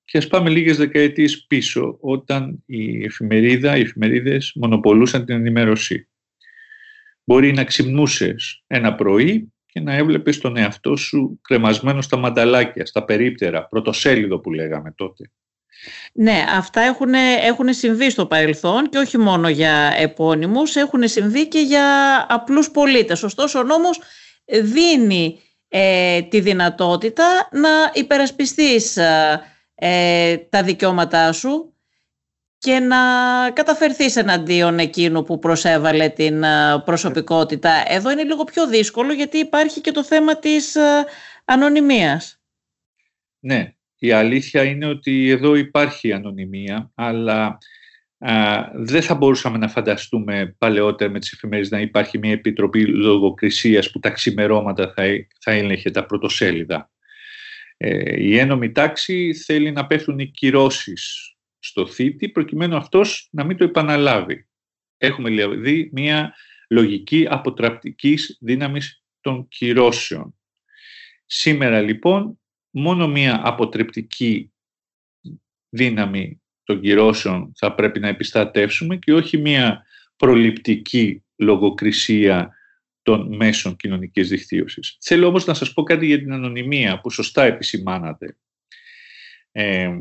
και 0.06 0.18
ας 0.18 0.28
πάμε 0.28 0.50
λίγες 0.50 0.78
δεκαετίες 0.78 1.46
πίσω, 1.46 1.98
όταν 2.02 2.64
η 2.66 3.04
εφημερίδα, 3.04 3.78
οι 3.78 3.82
εφημερίδες 3.82 4.52
μονοπολούσαν 4.56 5.26
την 5.26 5.36
ενημέρωση. 5.36 6.08
Μπορεί 7.24 7.54
να 7.54 7.64
ξυμνούσες 7.64 8.64
ένα 8.68 8.96
πρωί 8.96 9.54
και 9.66 9.80
να 9.80 9.94
έβλεπες 9.94 10.40
τον 10.40 10.58
εαυτό 10.58 10.96
σου 10.96 11.40
κρεμασμένο 11.42 12.02
στα 12.02 12.18
μανταλάκια, 12.18 12.86
στα 12.86 13.06
περίπτερα, 13.06 13.68
πρωτοσέλιδο 13.68 14.40
που 14.40 14.52
λέγαμε 14.52 14.92
τότε. 14.92 15.32
Ναι, 16.14 16.46
αυτά 16.50 16.82
έχουν, 16.82 17.14
έχουν 17.44 17.74
συμβεί 17.74 18.10
στο 18.10 18.26
παρελθόν 18.26 18.90
και 18.90 18.98
όχι 18.98 19.18
μόνο 19.18 19.50
για 19.50 19.94
επώνυμους, 19.98 20.76
έχουν 20.76 21.08
συμβεί 21.08 21.48
και 21.48 21.60
για 21.60 21.86
απλούς 22.30 22.72
πολίτες. 22.72 23.24
Ωστόσο, 23.24 23.60
ο 23.60 23.64
νόμος 23.64 24.00
δίνει 24.46 25.40
ε, 25.68 26.22
τη 26.22 26.40
δυνατότητα 26.40 27.50
να 27.52 27.70
υπερασπιστείς 27.94 28.98
ε, 29.76 30.38
τα 30.38 30.64
δικαιώματά 30.64 31.32
σου 31.32 31.74
και 32.58 32.80
να 32.80 32.98
καταφερθείς 33.52 34.16
εναντίον 34.16 34.80
εκείνου 34.80 35.24
που 35.24 35.40
προσέβαλε 35.40 36.10
την 36.10 36.44
ε, 36.44 36.82
προσωπικότητα. 36.86 37.84
Εδώ 37.88 38.12
είναι 38.12 38.24
λίγο 38.24 38.44
πιο 38.44 38.68
δύσκολο 38.68 39.14
γιατί 39.14 39.38
υπάρχει 39.38 39.82
και 39.82 39.92
το 39.92 40.04
θέμα 40.04 40.38
της 40.38 40.78
ανωνυμίας. 41.46 42.42
Ναι, 43.40 43.74
η 44.04 44.12
αλήθεια 44.12 44.64
είναι 44.64 44.86
ότι 44.86 45.30
εδώ 45.30 45.56
υπάρχει 45.56 46.14
ανωνυμία, 46.14 46.92
αλλά 46.96 47.58
δεν 48.74 49.02
θα 49.02 49.16
μπορούσαμε 49.16 49.58
να 49.58 49.68
φανταστούμε 49.68 50.56
παλαιότερα 50.58 51.12
με 51.12 51.20
τις 51.20 51.32
εφημερίδες 51.32 51.72
να 51.72 51.80
υπάρχει 51.80 52.18
μια 52.18 52.32
επιτροπή 52.32 52.86
λογοκρισίας 52.86 53.92
που 53.92 54.00
τα 54.00 54.10
ξημερώματα 54.10 54.94
θα, 54.96 55.04
θα 55.40 55.52
έλεγχε 55.52 55.92
τα 55.92 56.06
πρωτοσέλιδα. 56.06 56.92
Ε, 57.78 58.24
η 58.24 58.38
ένομη 58.38 58.72
τάξη 58.72 59.34
θέλει 59.34 59.72
να 59.72 59.88
πέφτουν 59.88 60.20
οι 60.20 60.28
κυρώσεις 60.28 61.36
στο 61.60 61.88
θήτη 61.88 62.30
προκειμένου 62.30 62.76
αυτός 62.76 63.28
να 63.32 63.44
μην 63.44 63.58
το 63.58 63.64
επαναλάβει. 63.64 64.48
Έχουμε 64.98 65.30
δηλαδή 65.30 65.90
μια 65.94 66.34
λογική 66.70 67.28
αποτραπτικής 67.30 68.38
δύναμης 68.42 69.04
των 69.22 69.48
κυρώσεων. 69.48 70.36
Σήμερα 71.26 71.82
λοιπόν 71.82 72.38
μόνο 72.74 73.08
μία 73.08 73.42
αποτρεπτική 73.44 74.54
δύναμη 75.70 76.42
των 76.64 76.82
κυρώσεων 76.82 77.52
θα 77.56 77.76
πρέπει 77.76 78.00
να 78.00 78.08
επιστατεύσουμε 78.08 78.98
και 78.98 79.14
όχι 79.14 79.38
μία 79.38 79.86
προληπτική 80.16 81.24
λογοκρισία 81.36 82.58
των 83.02 83.36
μέσων 83.36 83.76
κοινωνικής 83.76 84.30
δικτύωσης. 84.30 84.98
Θέλω 85.02 85.28
όμως 85.28 85.46
να 85.46 85.54
σας 85.54 85.74
πω 85.74 85.84
κάτι 85.84 86.06
για 86.06 86.18
την 86.18 86.34
ανωνυμία 86.34 87.00
που 87.00 87.10
σωστά 87.10 87.44
επισημάνατε. 87.44 88.38
Ε, 89.52 90.00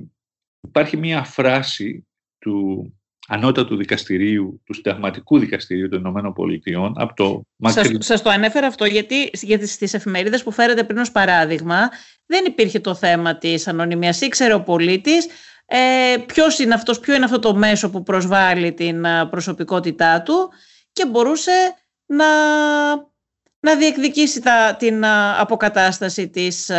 υπάρχει 0.60 0.96
μία 0.96 1.24
φράση 1.24 2.06
του 2.38 2.86
ανώτατου 3.28 3.76
δικαστηρίου, 3.76 4.62
του 4.64 4.74
συνταγματικού 4.74 5.38
δικαστηρίου 5.38 5.88
των 5.88 5.98
Ηνωμένων 5.98 6.32
Πολιτειών 6.32 6.94
από 6.96 7.14
το 7.14 7.42
Σας, 7.70 7.90
σας 7.98 8.22
το 8.22 8.30
ανέφερα 8.30 8.66
αυτό 8.66 8.84
γιατί, 8.84 9.30
γιατί 9.32 9.66
στις 9.66 9.94
εφημερίδες 9.94 10.42
που 10.42 10.50
φέρετε 10.50 10.84
πριν 10.84 10.98
ως 10.98 11.12
παράδειγμα 11.12 11.90
δεν 12.26 12.44
υπήρχε 12.44 12.80
το 12.80 12.94
θέμα 12.94 13.38
της 13.38 13.68
ανωνυμίας. 13.68 14.20
Ήξερε 14.20 14.54
ο 14.54 14.62
πολίτης 14.62 15.26
ε, 15.66 16.16
ποιος 16.26 16.58
είναι 16.58 16.74
αυτός, 16.74 17.00
ποιο 17.00 17.14
είναι 17.14 17.24
αυτό 17.24 17.38
το 17.38 17.54
μέσο 17.54 17.90
που 17.90 18.02
προσβάλλει 18.02 18.72
την 18.72 19.04
προσωπικότητά 19.30 20.22
του 20.22 20.50
και 20.92 21.06
μπορούσε 21.06 21.74
να, 22.06 22.26
να 23.60 23.76
διεκδικήσει 23.78 24.40
τα, 24.40 24.76
την 24.78 25.04
αποκατάσταση 25.38 26.28
της 26.28 26.70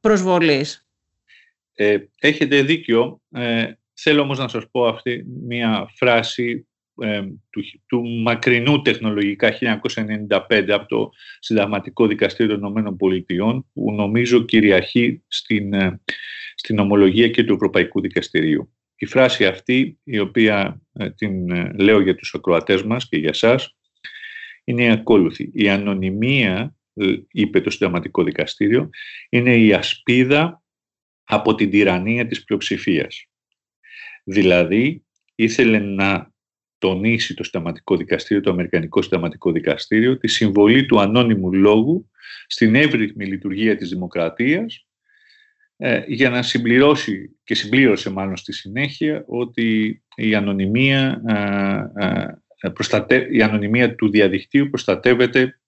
προσβολής. 0.00 0.86
Ε, 1.74 1.98
έχετε 2.20 2.62
δίκιο. 2.62 3.20
Ε, 3.30 3.72
Θέλω 3.98 4.22
όμως 4.22 4.38
να 4.38 4.48
σας 4.48 4.70
πω 4.70 4.86
αυτή 4.86 5.24
μια 5.46 5.90
φράση 5.94 6.66
ε, 7.00 7.22
του, 7.50 7.62
του 7.86 8.08
μακρινού 8.22 8.82
τεχνολογικά 8.82 9.58
1995 10.28 10.68
από 10.68 10.86
το 10.86 11.10
Συνταγματικό 11.38 12.06
Δικαστήριο 12.06 12.52
των 12.52 12.64
Ηνωμένων 12.64 12.96
Πολιτειών 12.96 13.66
που 13.72 13.92
νομίζω 13.92 14.42
κυριαρχεί 14.42 15.22
στην, 15.26 15.72
ε, 15.72 16.00
στην 16.54 16.78
ομολογία 16.78 17.28
και 17.28 17.44
του 17.44 17.54
Ευρωπαϊκού 17.54 18.00
Δικαστηρίου. 18.00 18.72
Η 18.96 19.06
φράση 19.06 19.46
αυτή, 19.46 19.98
η 20.04 20.18
οποία 20.18 20.80
ε, 20.92 21.10
την 21.10 21.46
λέω 21.80 22.00
για 22.00 22.14
τους 22.14 22.34
ακροατές 22.34 22.82
μας 22.82 23.08
και 23.08 23.16
για 23.16 23.32
σας, 23.32 23.76
είναι 24.64 24.82
η 24.82 24.88
ακόλουθη. 24.88 25.50
Η 25.52 25.68
ανωνυμία, 25.68 26.76
είπε 27.30 27.60
το 27.60 27.70
Συνταγματικό 27.70 28.22
Δικαστήριο, 28.22 28.90
είναι 29.28 29.56
η 29.56 29.72
ασπίδα 29.72 30.62
από 31.24 31.54
την 31.54 31.70
τυραννία 31.70 32.26
της 32.26 32.44
πλειοψηφίας. 32.44 33.26
Δηλαδή, 34.28 35.04
ήθελε 35.34 35.78
να 35.78 36.30
τονίσει 36.78 37.34
το 37.34 37.44
Συνταγματικό 37.44 37.96
Δικαστήριο, 37.96 38.42
το 38.42 38.50
Αμερικανικό 38.50 39.02
Συνταγματικό 39.02 39.52
Δικαστήριο, 39.52 40.18
τη 40.18 40.28
συμβολή 40.28 40.86
του 40.86 41.00
ανώνυμου 41.00 41.52
λόγου 41.52 42.10
στην 42.46 42.74
εύρυθμη 42.74 43.26
λειτουργία 43.26 43.76
της 43.76 43.88
δημοκρατίας 43.88 44.86
ε, 45.76 46.02
για 46.06 46.30
να 46.30 46.42
συμπληρώσει 46.42 47.36
και 47.44 47.54
συμπλήρωσε 47.54 48.10
μάλλον 48.10 48.36
στη 48.36 48.52
συνέχεια 48.52 49.24
ότι 49.26 50.02
η 50.14 50.34
ανωνυμία, 50.34 51.22
ε, 51.26 52.72
ε, 53.08 53.26
η 53.30 53.42
ανωνυμία 53.42 53.94
του 53.94 54.10
διαδικτύου 54.10 54.68
προστατεύεται 54.68 55.60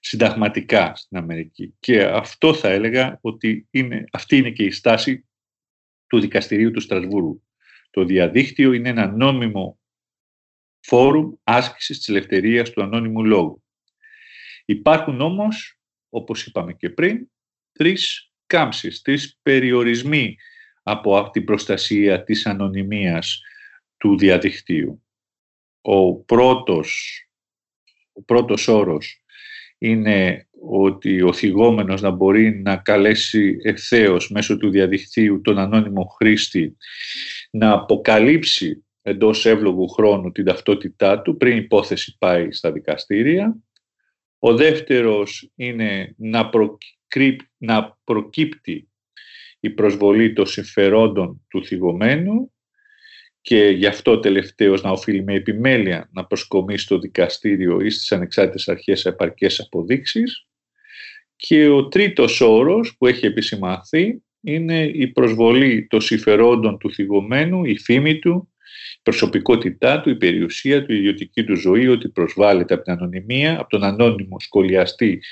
συνταγματικά 0.00 0.92
στην 0.96 1.16
Αμερική. 1.16 1.74
Και 1.80 2.02
αυτό 2.04 2.54
θα 2.54 2.68
έλεγα 2.68 3.18
ότι 3.20 3.66
είναι, 3.70 4.04
αυτή 4.12 4.36
είναι 4.36 4.50
και 4.50 4.64
η 4.64 4.70
στάση 4.70 5.26
του 6.06 6.20
Δικαστηρίου 6.20 6.70
του 6.70 6.80
Στρασβούργου. 6.80 7.42
Το 7.90 8.04
διαδίκτυο 8.04 8.72
είναι 8.72 8.88
ένα 8.88 9.06
νόμιμο 9.06 9.78
φόρουμ 10.80 11.32
άσκησης 11.44 11.98
της 11.98 12.08
ελευθερίας 12.08 12.70
του 12.70 12.82
ανώνυμου 12.82 13.24
λόγου. 13.24 13.62
Υπάρχουν 14.64 15.20
όμως, 15.20 15.80
όπως 16.08 16.46
είπαμε 16.46 16.72
και 16.72 16.90
πριν, 16.90 17.30
τρεις 17.72 18.32
κάμψεις, 18.46 19.02
τρεις 19.02 19.38
περιορισμοί 19.42 20.36
από 20.82 21.30
την 21.30 21.44
προστασία 21.44 22.24
της 22.24 22.46
ανωνυμίας 22.46 23.40
του 23.96 24.18
διαδικτύου. 24.18 25.02
Ο 25.80 26.14
πρώτος, 26.14 27.20
ο 28.12 28.22
πρώτος 28.22 28.68
όρος 28.68 29.24
είναι 29.78 30.46
ότι 30.60 31.22
ο 31.22 31.32
θυγόμενος 31.32 32.00
να 32.00 32.10
μπορεί 32.10 32.60
να 32.62 32.76
καλέσει 32.76 33.56
ευθέως 33.62 34.30
μέσω 34.30 34.56
του 34.56 34.70
διαδικτύου 34.70 35.40
τον 35.40 35.58
ανώνυμο 35.58 36.04
χρήστη 36.04 36.76
να 37.50 37.72
αποκαλύψει 37.72 38.84
εντός 39.02 39.46
εύλογου 39.46 39.88
χρόνου 39.88 40.32
την 40.32 40.44
ταυτότητά 40.44 41.22
του 41.22 41.36
πριν 41.36 41.56
η 41.56 41.60
υπόθεση 41.64 42.16
πάει 42.18 42.52
στα 42.52 42.72
δικαστήρια. 42.72 43.56
Ο 44.38 44.56
δεύτερος 44.56 45.50
είναι 45.54 46.14
να, 46.16 46.50
να 47.56 47.98
προκύπτει 48.04 48.88
η 49.60 49.70
προσβολή 49.70 50.32
των 50.32 50.46
συμφερόντων 50.46 51.46
του 51.48 51.64
θυγωμένου 51.64 52.52
και 53.48 53.68
γι' 53.68 53.86
αυτό 53.86 54.18
τελευταίος 54.18 54.82
να 54.82 54.90
οφείλει 54.90 55.22
με 55.22 55.34
επιμέλεια 55.34 56.08
να 56.12 56.24
προσκομίσει 56.24 56.84
στο 56.84 56.98
δικαστήριο 56.98 57.80
ή 57.80 57.90
στις 57.90 58.12
ανεξάρτητες 58.12 58.68
αρχές 58.68 59.04
επαρκές 59.04 59.60
αποδείξεις. 59.60 60.46
Και 61.36 61.68
ο 61.68 61.88
τρίτος 61.88 62.40
όρος 62.40 62.96
που 62.98 63.06
έχει 63.06 63.26
επισημαθεί 63.26 64.22
είναι 64.40 64.84
η 64.84 65.06
προσβολή 65.06 65.86
των 65.86 66.00
συμφερόντων 66.00 66.78
του 66.78 66.90
θυγωμένου, 66.92 67.64
η 67.64 67.78
φήμη 67.78 68.18
του, 68.18 68.52
η 68.96 69.00
προσωπικότητά 69.02 70.00
του, 70.00 70.10
η 70.10 70.16
περιουσία 70.16 70.84
του, 70.84 70.92
η 70.92 70.96
ιδιωτική 70.96 71.44
του 71.44 71.56
ζωή, 71.56 71.88
ότι 71.88 72.08
προσβάλλεται 72.08 72.74
από 72.74 72.82
την 72.82 72.92
ανωνυμία, 72.92 73.60
από 73.60 73.68
τον 73.68 73.84
ανώνυμο 73.84 74.36
σχολιαστή 74.38 75.22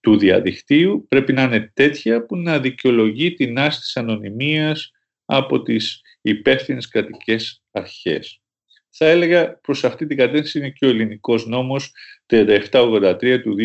του 0.00 0.18
διαδικτύου, 0.18 1.06
πρέπει 1.08 1.32
να 1.32 1.42
είναι 1.42 1.70
τέτοια 1.74 2.26
που 2.26 2.36
να 2.36 2.58
δικαιολογεί 2.58 3.34
την 3.34 3.58
άρση 3.58 3.80
της 3.80 3.96
ανωνυμίας 3.96 4.92
από 5.24 5.62
τις 5.62 6.02
υπεύθυνες 6.28 6.88
κρατικές 6.88 7.62
αρχές. 7.70 8.40
Θα 8.90 9.06
έλεγα 9.06 9.58
προς 9.58 9.84
αυτή 9.84 10.06
την 10.06 10.16
κατεύθυνση 10.16 10.58
είναι 10.58 10.70
και 10.70 10.86
ο 10.86 10.88
ελληνικός 10.88 11.46
νόμος 11.46 11.92
3783 12.26 13.40
του 13.42 13.56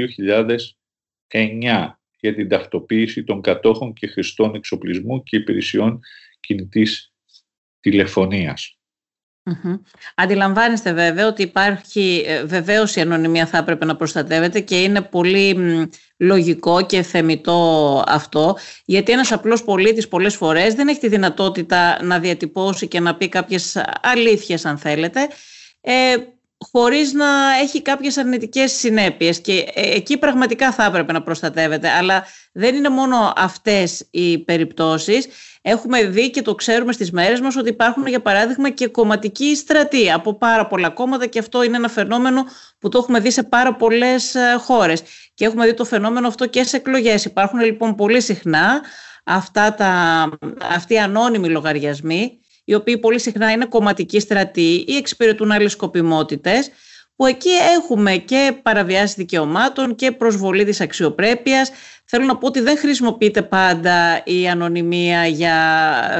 2009 1.27 1.99
για 2.19 2.33
την 2.33 2.47
ταυτοποίηση 2.47 3.23
των 3.23 3.41
κατόχων 3.41 3.93
και 3.93 4.07
χρηστών 4.07 4.55
εξοπλισμού 4.55 5.23
και 5.23 5.37
υπηρεσιών 5.37 5.99
κινητής 6.39 7.13
τηλεφωνίας. 7.79 8.77
Αντιλαμβάνεστε 10.15 10.93
βέβαια 10.93 11.27
ότι 11.27 11.41
υπάρχει, 11.41 12.23
ε, 12.27 12.43
βεβαίως 12.43 12.95
η 12.95 13.01
ανωνυμία 13.01 13.45
θα 13.45 13.57
έπρεπε 13.57 13.85
να 13.85 13.95
προστατεύεται 13.95 14.59
και 14.59 14.81
είναι 14.81 15.01
πολύ 15.01 15.57
λογικό 16.17 16.85
και 16.85 17.01
θεμητό 17.01 18.03
αυτό, 18.07 18.57
γιατί 18.85 19.11
ένας 19.11 19.31
απλός 19.31 19.63
πολίτης 19.63 20.07
πολλές 20.07 20.35
φορές 20.35 20.73
δεν 20.73 20.87
έχει 20.87 20.99
τη 20.99 21.07
δυνατότητα 21.07 22.03
να 22.03 22.19
διατυπώσει 22.19 22.87
και 22.87 22.99
να 22.99 23.15
πει 23.15 23.29
κάποιες 23.29 23.77
αλήθειες 24.01 24.65
αν 24.65 24.77
θέλετε, 24.77 25.27
ε, 25.81 26.15
χωρίς 26.71 27.13
να 27.13 27.25
έχει 27.61 27.81
κάποιες 27.81 28.17
αρνητικές 28.17 28.71
συνέπειες 28.71 29.41
και 29.41 29.65
ε, 29.73 29.95
εκεί 29.95 30.17
πραγματικά 30.17 30.71
θα 30.71 30.85
έπρεπε 30.85 31.11
να 31.11 31.21
προστατεύεται. 31.21 31.89
Αλλά 31.89 32.25
δεν 32.51 32.75
είναι 32.75 32.89
μόνο 32.89 33.33
αυτές 33.35 34.07
οι 34.11 34.37
περιπτώσεις. 34.37 35.27
Έχουμε 35.65 36.03
δει 36.05 36.29
και 36.29 36.41
το 36.41 36.55
ξέρουμε 36.55 36.91
στις 36.91 37.11
μέρες 37.11 37.39
μας 37.39 37.55
ότι 37.55 37.69
υπάρχουν 37.69 38.07
για 38.07 38.21
παράδειγμα 38.21 38.69
και 38.69 38.87
κομματικοί 38.87 39.55
στρατοί 39.55 40.11
από 40.11 40.33
πάρα 40.33 40.67
πολλά 40.67 40.89
κόμματα 40.89 41.25
και 41.25 41.39
αυτό 41.39 41.63
είναι 41.63 41.77
ένα 41.77 41.87
φαινόμενο 41.87 42.43
που 42.79 42.89
το 42.89 42.97
έχουμε 42.97 43.19
δει 43.19 43.31
σε 43.31 43.43
πάρα 43.43 43.75
πολλές 43.75 44.35
ε, 44.35 44.55
χώρες. 44.59 45.03
Και 45.33 45.45
έχουμε 45.45 45.65
δει 45.65 45.73
το 45.73 45.85
φαινόμενο 45.85 46.27
αυτό 46.27 46.45
και 46.47 46.63
σε 46.63 46.75
εκλογές. 46.75 47.25
Υπάρχουν 47.25 47.59
λοιπόν 47.59 47.95
πολύ 47.95 48.21
συχνά 48.21 48.81
αυτά 49.23 49.73
τα, 49.73 50.29
αυτοί 50.75 50.93
οι 50.93 50.99
ανώνυμοι 50.99 51.49
λογαριασμοί 51.49 52.39
οι 52.63 52.73
οποίοι 52.73 52.97
πολύ 52.97 53.19
συχνά 53.19 53.51
είναι 53.51 53.65
κομματικοί 53.65 54.19
στρατοί 54.19 54.85
ή 54.87 54.95
εξυπηρετούν 54.95 55.51
άλλες 55.51 55.71
σκοπιμότητες, 55.71 56.69
που 57.15 57.25
εκεί 57.25 57.49
έχουμε 57.49 58.15
και 58.15 58.59
παραβιάσεις 58.61 59.15
δικαιωμάτων 59.15 59.95
και 59.95 60.11
προσβολή 60.11 60.65
της 60.65 60.81
αξιοπρέπειας. 60.81 61.71
Θέλω 62.05 62.25
να 62.25 62.37
πω 62.37 62.47
ότι 62.47 62.59
δεν 62.59 62.77
χρησιμοποιείται 62.77 63.41
πάντα 63.41 64.23
η 64.23 64.49
ανωνυμία 64.49 65.27
για 65.27 65.55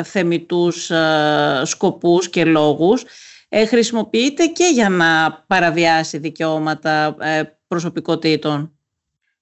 θεμητούς 0.06 0.90
ε, 0.90 1.62
σκοπούς 1.64 2.30
και 2.30 2.46
λόγους. 2.46 3.04
Ε, 3.50 3.66
χρησιμοποιείται 3.66 4.46
και 4.46 4.70
για 4.74 4.90
να 4.90 5.44
παραβιάσει 5.48 6.18
δικαιώματα 6.18 7.16
ε, 7.20 7.42
προσωπικότητων. 7.68 8.78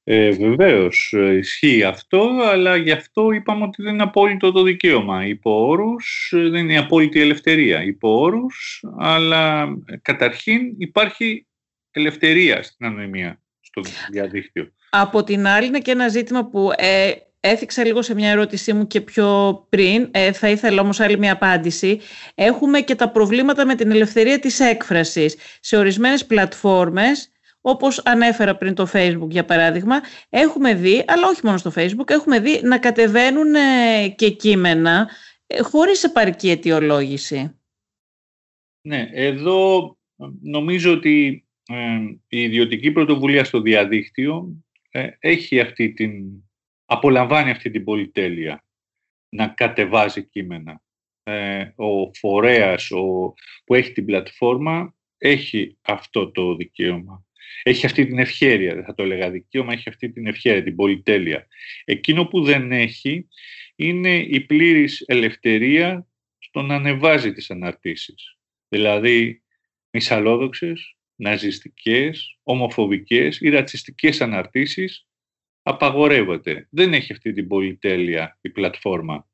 Ε, 0.03 0.29
Βεβαίως 0.29 1.13
ε, 1.17 1.37
ισχύει 1.37 1.83
αυτό, 1.83 2.29
αλλά 2.51 2.75
γι' 2.75 2.91
αυτό 2.91 3.31
είπαμε 3.31 3.63
ότι 3.63 3.83
δεν 3.83 3.93
είναι 3.93 4.03
απόλυτο 4.03 4.51
το 4.51 4.63
δικαίωμα. 4.63 5.25
Υπό 5.25 5.67
όρους 5.67 6.33
ε, 6.35 6.49
δεν 6.49 6.69
είναι 6.69 6.77
απόλυτη 6.77 7.19
ελευθερία. 7.21 7.83
Υπό 7.83 8.19
όρους, 8.19 8.83
αλλά 8.97 9.61
ε, 9.85 9.97
καταρχήν 10.01 10.61
υπάρχει 10.77 11.47
ελευθερία 11.91 12.63
στην 12.63 12.85
ανωνυμία 12.85 13.41
στο 13.59 13.81
διαδίκτυο. 14.11 14.71
Από 14.89 15.23
την 15.23 15.47
άλλη 15.47 15.67
είναι 15.67 15.79
και 15.79 15.91
ένα 15.91 16.07
ζήτημα 16.07 16.45
που 16.45 16.71
ε, 16.75 17.11
έθιξα 17.39 17.85
λίγο 17.85 18.01
σε 18.01 18.13
μια 18.13 18.29
ερώτησή 18.29 18.73
μου 18.73 18.87
και 18.87 19.01
πιο 19.01 19.59
πριν, 19.69 20.07
ε, 20.11 20.31
θα 20.31 20.49
ήθελα 20.49 20.81
όμως 20.81 20.99
άλλη 20.99 21.17
μια 21.17 21.31
απάντηση. 21.31 21.99
Έχουμε 22.35 22.81
και 22.81 22.95
τα 22.95 23.09
προβλήματα 23.09 23.65
με 23.65 23.75
την 23.75 23.91
ελευθερία 23.91 24.39
της 24.39 24.59
έκφρασης. 24.59 25.35
Σε 25.59 25.77
ορισμένες 25.77 26.25
πλατφόρμες 26.25 27.31
όπως 27.61 28.05
ανέφερα 28.05 28.55
πριν 28.57 28.75
το 28.75 28.89
Facebook 28.93 29.29
για 29.29 29.45
παράδειγμα, 29.45 30.01
έχουμε 30.29 30.73
δει, 30.73 31.03
αλλά 31.07 31.27
όχι 31.27 31.41
μόνο 31.43 31.57
στο 31.57 31.71
Facebook, 31.75 32.09
έχουμε 32.09 32.39
δει 32.39 32.61
να 32.63 32.79
κατεβαίνουν 32.79 33.55
ε, 33.55 34.09
και 34.15 34.29
κείμενα 34.29 35.09
ε, 35.47 35.61
χωρίς 35.61 36.03
επαρκή 36.03 36.49
αιτιολόγηση. 36.49 37.59
Ναι, 38.81 39.09
εδώ 39.11 39.85
ε, 40.17 40.25
νομίζω 40.41 40.91
ότι 40.91 41.45
η 42.27 42.41
ιδιωτική 42.41 42.91
πρωτοβουλία 42.91 43.43
στο 43.43 43.61
διαδίκτυο 43.61 44.63
έχει 45.19 45.59
αυτή 45.59 45.93
την, 45.93 46.43
απολαμβάνει 46.85 47.51
αυτή 47.51 47.69
την 47.71 47.83
πολυτέλεια 47.83 48.65
να 49.29 49.47
κατεβάζει 49.47 50.23
κείμενα. 50.23 50.81
ο 51.75 52.13
φορέας 52.13 52.91
ο, 52.91 53.33
που 53.63 53.75
έχει 53.75 53.91
την 53.91 54.05
πλατφόρμα 54.05 54.95
έχει 55.17 55.77
αυτό 55.81 56.31
το 56.31 56.55
δικαίωμα 56.55 57.25
έχει 57.63 57.85
αυτή 57.85 58.05
την 58.05 58.19
ευχέρεια, 58.19 58.75
δεν 58.75 58.83
θα 58.83 58.93
το 58.93 59.03
έλεγα 59.03 59.29
δικαίωμα, 59.29 59.73
έχει 59.73 59.89
αυτή 59.89 60.11
την 60.11 60.27
ευχέρεια, 60.27 60.63
την 60.63 60.75
πολυτέλεια. 60.75 61.47
Εκείνο 61.85 62.25
που 62.25 62.43
δεν 62.43 62.71
έχει 62.71 63.27
είναι 63.75 64.17
η 64.17 64.41
πλήρης 64.41 65.03
ελευθερία 65.07 66.07
στο 66.37 66.61
να 66.61 66.75
ανεβάζει 66.75 67.33
τις 67.33 67.51
αναρτήσεις. 67.51 68.37
Δηλαδή, 68.67 69.43
μισαλόδοξες, 69.89 70.95
ναζιστικές, 71.15 72.39
ομοφοβικές 72.43 73.39
ή 73.39 73.49
ρατσιστικές 73.49 74.21
αναρτήσεις 74.21 75.07
απαγορεύονται. 75.61 76.67
Δεν 76.69 76.93
έχει 76.93 77.11
αυτή 77.11 77.33
την 77.33 77.47
πολυτέλεια 77.47 78.37
η 78.41 78.49
πλατφόρμα. 78.49 79.29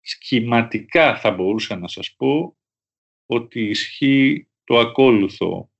Σχηματικά 0.00 1.16
θα 1.18 1.30
μπορούσα 1.30 1.76
να 1.76 1.88
σας 1.88 2.14
πω 2.16 2.56
ότι 3.26 3.60
ισχύει 3.60 4.48
το 4.64 4.78
ακόλουθο 4.78 5.71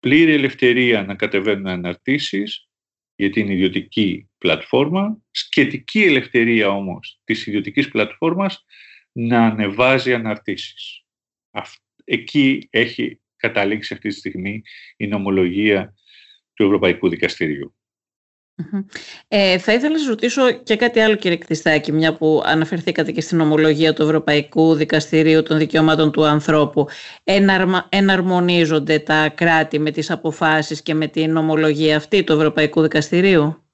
πλήρη 0.00 0.32
ελευθερία 0.32 1.02
να 1.02 1.14
κατεβαίνουν 1.14 1.66
αναρτήσεις 1.66 2.68
για 3.14 3.30
την 3.30 3.48
ιδιωτική 3.48 4.28
πλατφόρμα, 4.38 5.22
σχετική 5.30 6.02
ελευθερία 6.02 6.68
όμως 6.68 7.20
της 7.24 7.46
ιδιωτικής 7.46 7.88
πλατφόρμας 7.88 8.64
να 9.12 9.46
ανεβάζει 9.46 10.14
αναρτήσεις. 10.14 11.04
Εκεί 12.04 12.68
έχει 12.70 13.20
καταλήξει 13.36 13.94
αυτή 13.94 14.08
τη 14.08 14.14
στιγμή 14.14 14.62
η 14.96 15.06
νομολογία 15.06 15.94
του 16.54 16.64
Ευρωπαϊκού 16.64 17.08
Δικαστηρίου. 17.08 17.74
Ε, 19.28 19.58
θα 19.58 19.72
ήθελα 19.72 19.92
να 19.92 19.98
σας 19.98 20.08
ρωτήσω 20.08 20.52
και 20.52 20.76
κάτι 20.76 21.00
άλλο 21.00 21.16
κύριε 21.16 21.36
Κτιστάκη, 21.36 21.92
μια 21.92 22.14
που 22.14 22.42
αναφερθήκατε 22.44 23.12
και 23.12 23.20
στην 23.20 23.40
ομολογία 23.40 23.92
του 23.92 24.02
Ευρωπαϊκού 24.02 24.74
Δικαστηρίου 24.74 25.42
των 25.42 25.58
Δικαιωμάτων 25.58 26.12
του 26.12 26.24
Ανθρώπου. 26.24 26.86
Εναρμα, 27.24 27.88
εναρμονίζονται 27.88 28.98
τα 28.98 29.28
κράτη 29.28 29.78
με 29.78 29.90
τις 29.90 30.10
αποφάσεις 30.10 30.82
και 30.82 30.94
με 30.94 31.06
την 31.06 31.36
ομολογία 31.36 31.96
αυτή 31.96 32.24
του 32.24 32.32
Ευρωπαϊκού 32.32 32.82
Δικαστηρίου; 32.82 33.64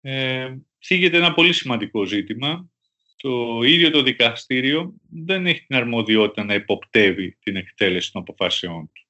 Ε, 0.00 0.54
θίγεται 0.84 1.16
ένα 1.16 1.34
πολύ 1.34 1.52
σημαντικό 1.52 2.04
ζήτημα. 2.04 2.70
Το 3.16 3.62
ίδιο 3.62 3.90
το 3.90 4.02
δικαστήριο 4.02 4.94
δεν 5.10 5.46
έχει 5.46 5.64
την 5.66 5.76
αρμοδιότητα 5.76 6.44
να 6.44 6.54
υποπτεύει 6.54 7.36
την 7.40 7.56
εκτέλεση 7.56 8.12
των 8.12 8.20
αποφάσεών 8.20 8.90
του. 8.92 9.02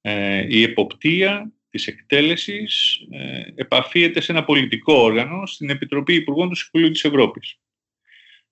Ε, 0.00 0.46
η 0.48 0.62
εποπτεία 0.62 1.52
της 1.74 1.86
εκτέλεσης 1.86 2.98
ε, 3.10 3.42
επαφίεται 3.54 4.20
σε 4.20 4.32
ένα 4.32 4.44
πολιτικό 4.44 4.92
όργανο 4.92 5.46
στην 5.46 5.70
Επιτροπή 5.70 6.14
Υπουργών 6.14 6.48
του 6.48 6.54
Συμβουλίου 6.54 6.92
της 6.92 7.04
Ευρώπης. 7.04 7.60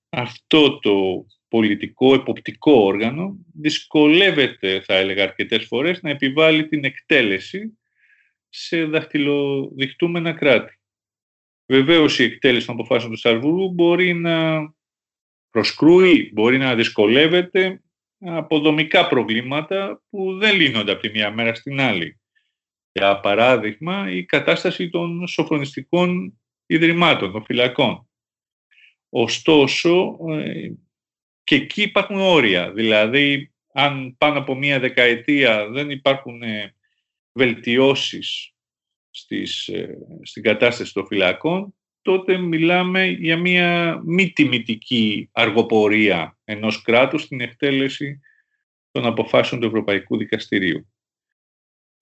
Αυτό 0.09 0.79
το 0.79 1.27
πολιτικό 1.49 2.15
εποπτικό 2.15 2.73
όργανο 2.73 3.37
δυσκολεύεται, 3.55 4.81
θα 4.81 4.95
έλεγα 4.95 5.23
αρκετές 5.23 5.65
φορές, 5.65 6.03
να 6.03 6.11
επιβάλλει 6.11 6.69
την 6.69 6.85
εκτέλεση 6.85 7.79
σε 8.49 8.85
δαχτυλοδειχτούμενα 8.85 10.33
κράτη. 10.33 10.79
Βεβαίως 11.67 12.19
η 12.19 12.25
εκτέλεση 12.25 12.67
των 12.67 12.75
αποφάσεων 12.75 13.11
του 13.11 13.19
Σταρβούργου 13.19 13.73
μπορεί 13.73 14.15
να 14.15 14.61
προσκρούει, 15.51 16.31
μπορεί 16.33 16.59
να 16.59 16.75
δυσκολεύεται 16.75 17.83
από 18.19 18.59
δομικά 18.59 19.09
προβλήματα 19.09 20.03
που 20.11 20.39
δεν 20.39 20.57
λύνονται 20.57 20.93
από 20.93 21.01
τη 21.01 21.11
μία 21.11 21.31
μέρα 21.31 21.55
στην 21.55 21.81
άλλη. 21.81 22.17
Για 22.93 23.21
παράδειγμα, 23.21 24.11
η 24.11 24.25
κατάσταση 24.25 24.91
των 24.91 25.27
σοφρονιστικών 25.27 26.41
ιδρυμάτων, 26.67 27.33
των 27.33 27.45
φυλακών. 27.45 28.09
Ωστόσο, 29.09 30.19
ε, 30.29 30.73
και 31.45 31.55
εκεί 31.55 31.83
υπάρχουν 31.83 32.17
όρια. 32.21 32.73
Δηλαδή, 32.73 33.53
αν 33.73 34.17
πάνω 34.19 34.39
από 34.39 34.55
μία 34.55 34.81
δεκαετία 34.81 35.69
δεν 35.69 35.91
υπάρχουν 35.91 36.43
ε, 36.43 36.75
βελτιώσεις 37.33 38.53
στις, 39.11 39.69
ε, 39.69 39.99
στην 40.23 40.43
κατάσταση 40.43 40.93
των 40.93 41.07
φυλακών, 41.07 41.75
τότε 42.03 42.37
μιλάμε 42.37 43.07
για 43.07 43.37
μία 43.37 44.01
μη 44.05 44.31
τιμητική 44.31 45.29
αργοπορία 45.33 46.39
ενός 46.45 46.83
κράτους 46.83 47.23
στην 47.23 47.41
εκτέλεση 47.41 48.21
των 48.91 49.07
αποφάσεων 49.07 49.61
του 49.61 49.67
Ευρωπαϊκού 49.67 50.17
Δικαστηρίου. 50.17 50.92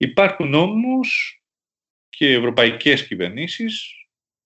Υπάρχουν 0.01 0.53
όμως 0.53 1.41
και 2.09 2.31
ευρωπαϊκές 2.33 3.07
κυβερνήσεις 3.07 3.93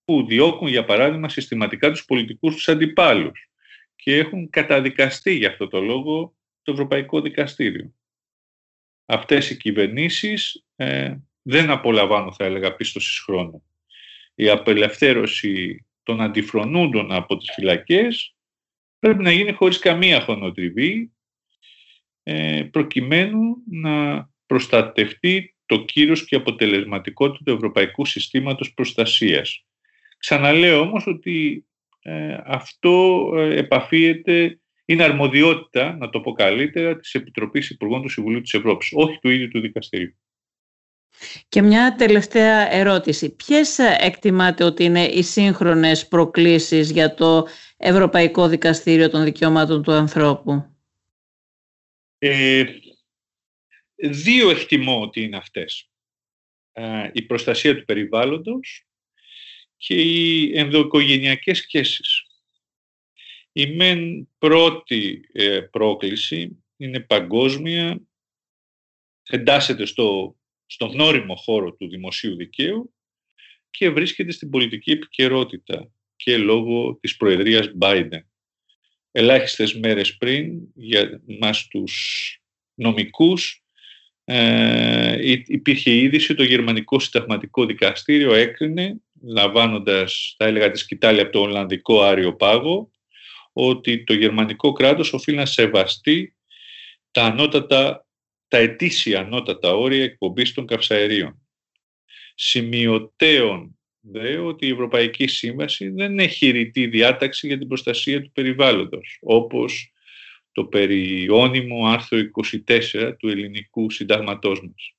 που 0.05 0.25
διώκουν, 0.25 0.67
για 0.67 0.85
παράδειγμα, 0.85 1.29
συστηματικά 1.29 1.91
τους 1.91 2.05
πολιτικούς 2.05 2.55
τους 2.55 2.69
αντιπάλους 2.69 3.49
και 3.95 4.17
έχουν 4.17 4.49
καταδικαστεί 4.49 5.33
για 5.33 5.49
αυτό 5.49 5.67
το 5.67 5.81
λόγο 5.81 6.35
το 6.61 6.71
Ευρωπαϊκό 6.71 7.21
Δικαστήριο. 7.21 7.93
Αυτές 9.05 9.49
οι 9.49 9.57
κυβερνήσεις 9.57 10.65
ε, 10.75 11.15
δεν 11.41 11.69
απολαμβάνουν, 11.69 12.33
θα 12.33 12.45
έλεγα, 12.45 12.75
πίστοσης 12.75 13.19
χρόνου. 13.19 13.63
Η 14.35 14.49
απελευθέρωση 14.49 15.85
των 16.03 16.21
αντιφρονούντων 16.21 17.11
από 17.11 17.37
τις 17.37 17.51
φυλακές 17.53 18.35
πρέπει 18.99 19.23
να 19.23 19.31
γίνει 19.31 19.51
χωρίς 19.51 19.79
καμία 19.79 20.21
χρονοτριβή 20.21 21.11
ε, 22.23 22.63
προκειμένου 22.71 23.55
να 23.69 24.33
προστατευτεί 24.45 25.55
το 25.65 25.85
κύρος 25.85 26.25
και 26.25 26.35
αποτελεσματικότητα 26.35 27.43
του 27.43 27.51
Ευρωπαϊκού 27.51 28.05
Συστήματος 28.05 28.73
Προστασίας. 28.73 29.65
Ξαναλέω 30.17 30.79
όμως 30.79 31.07
ότι 31.07 31.65
ε, 32.01 32.37
αυτό 32.45 33.31
ε, 33.35 33.57
επαφίεται, 33.57 34.59
είναι 34.85 35.03
αρμοδιότητα, 35.03 35.95
να 35.99 36.09
το 36.09 36.19
πω 36.19 36.31
καλύτερα, 36.31 36.97
της 36.97 37.13
Επιτροπής 37.13 37.69
Υπουργών 37.69 38.01
του 38.01 38.09
Συμβουλίου 38.09 38.41
της 38.41 38.53
Ευρώπης, 38.53 38.91
όχι 38.93 39.19
του 39.19 39.29
ίδιου 39.29 39.47
του 39.47 39.59
δικαστηρίου. 39.59 40.15
Και 41.49 41.61
μια 41.61 41.95
τελευταία 41.95 42.73
ερώτηση. 42.73 43.35
Ποιες 43.35 43.79
εκτιμάτε 43.79 44.63
ότι 44.63 44.83
είναι 44.83 45.03
οι 45.03 45.23
σύγχρονες 45.23 46.07
προκλήσεις 46.07 46.91
για 46.91 47.13
το 47.13 47.47
Ευρωπαϊκό 47.77 48.47
Δικαστήριο 48.47 49.09
των 49.09 49.23
Δικαιωμάτων 49.23 49.83
του 49.83 49.91
Ανθρώπου; 49.91 50.65
Ε, 52.17 52.63
δύο 53.95 54.49
εκτιμώ 54.49 55.01
ότι 55.01 55.21
είναι 55.21 55.37
αυτές. 55.37 55.89
η 57.13 57.21
προστασία 57.21 57.75
του 57.75 57.85
περιβάλλοντος 57.85 58.87
και 59.77 60.01
οι 60.01 60.51
ενδοοικογενειακές 60.57 61.57
σχέσεις. 61.57 62.23
Η 63.51 63.75
μεν 63.75 64.29
πρώτη 64.37 65.29
ε, 65.31 65.59
πρόκληση 65.59 66.63
είναι 66.77 66.99
παγκόσμια, 66.99 68.01
εντάσσεται 69.23 69.85
στο, 69.85 70.37
στον 70.65 70.89
γνώριμο 70.89 71.35
χώρο 71.35 71.73
του 71.73 71.89
δημοσίου 71.89 72.35
δικαίου 72.35 72.93
και 73.69 73.89
βρίσκεται 73.89 74.31
στην 74.31 74.49
πολιτική 74.49 74.91
επικαιρότητα 74.91 75.91
και 76.15 76.37
λόγω 76.37 76.97
της 77.01 77.17
προεδρίας 77.17 77.71
Biden. 77.79 78.19
Ελάχιστες 79.11 79.73
μέρες 79.73 80.17
πριν 80.17 80.61
για 80.73 81.21
μας 81.39 81.67
τους 81.67 81.93
νομικούς 82.73 83.64
ε, 84.26 85.17
υπήρχε 85.45 85.91
είδηση 85.91 86.36
το 86.36 86.43
Γερμανικό 86.43 86.99
Συνταγματικό 86.99 87.65
Δικαστήριο 87.65 88.34
έκρινε, 88.34 88.95
λαμβάνοντας, 89.23 90.36
θα 90.38 90.45
έλεγα, 90.45 90.71
τη 90.71 90.80
σκητάλη 90.80 91.19
από 91.19 91.32
το 91.32 91.39
Ολλανδικό 91.39 92.01
Άριο 92.01 92.36
Πάγο, 92.36 92.91
ότι 93.53 94.03
το 94.03 94.13
γερμανικό 94.13 94.71
κράτος 94.71 95.13
οφείλει 95.13 95.38
να 95.38 95.45
σεβαστεί 95.45 96.36
τα, 97.11 97.23
ανώτατα, 97.23 98.07
τα 98.47 98.57
ετήσια 98.57 99.19
ανώτατα 99.19 99.73
όρια 99.73 100.03
εκπομπής 100.03 100.53
των 100.53 100.65
καυσαερίων. 100.65 101.47
Σημειωτέων 102.36 103.80
δε 103.99 104.38
ότι 104.38 104.67
η 104.67 104.71
Ευρωπαϊκή 104.71 105.28
Σύμβαση 105.28 105.89
δεν 105.89 106.19
έχει 106.19 106.49
ρητή 106.49 106.88
διάταξη 106.88 107.47
για 107.47 107.57
την 107.57 107.67
προστασία 107.67 108.21
του 108.21 108.32
περιβάλλοντος, 108.32 109.17
όπως 109.21 109.93
το 110.55 110.65
περιώνυμο 110.65 111.87
άρθρο 111.87 112.19
24 112.67 113.15
του 113.17 113.27
ελληνικού 113.27 113.89
συντάγματός 113.89 114.61
μας. 114.61 114.95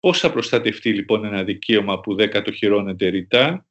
Πώς 0.00 0.18
θα 0.18 0.32
προστατευτεί 0.32 0.92
λοιπόν 0.92 1.24
ένα 1.24 1.44
δικαίωμα 1.44 2.00
που 2.00 2.14
δεν 2.14 2.30
κατοχυρώνεται 2.30 3.08
ρητά, 3.08 3.66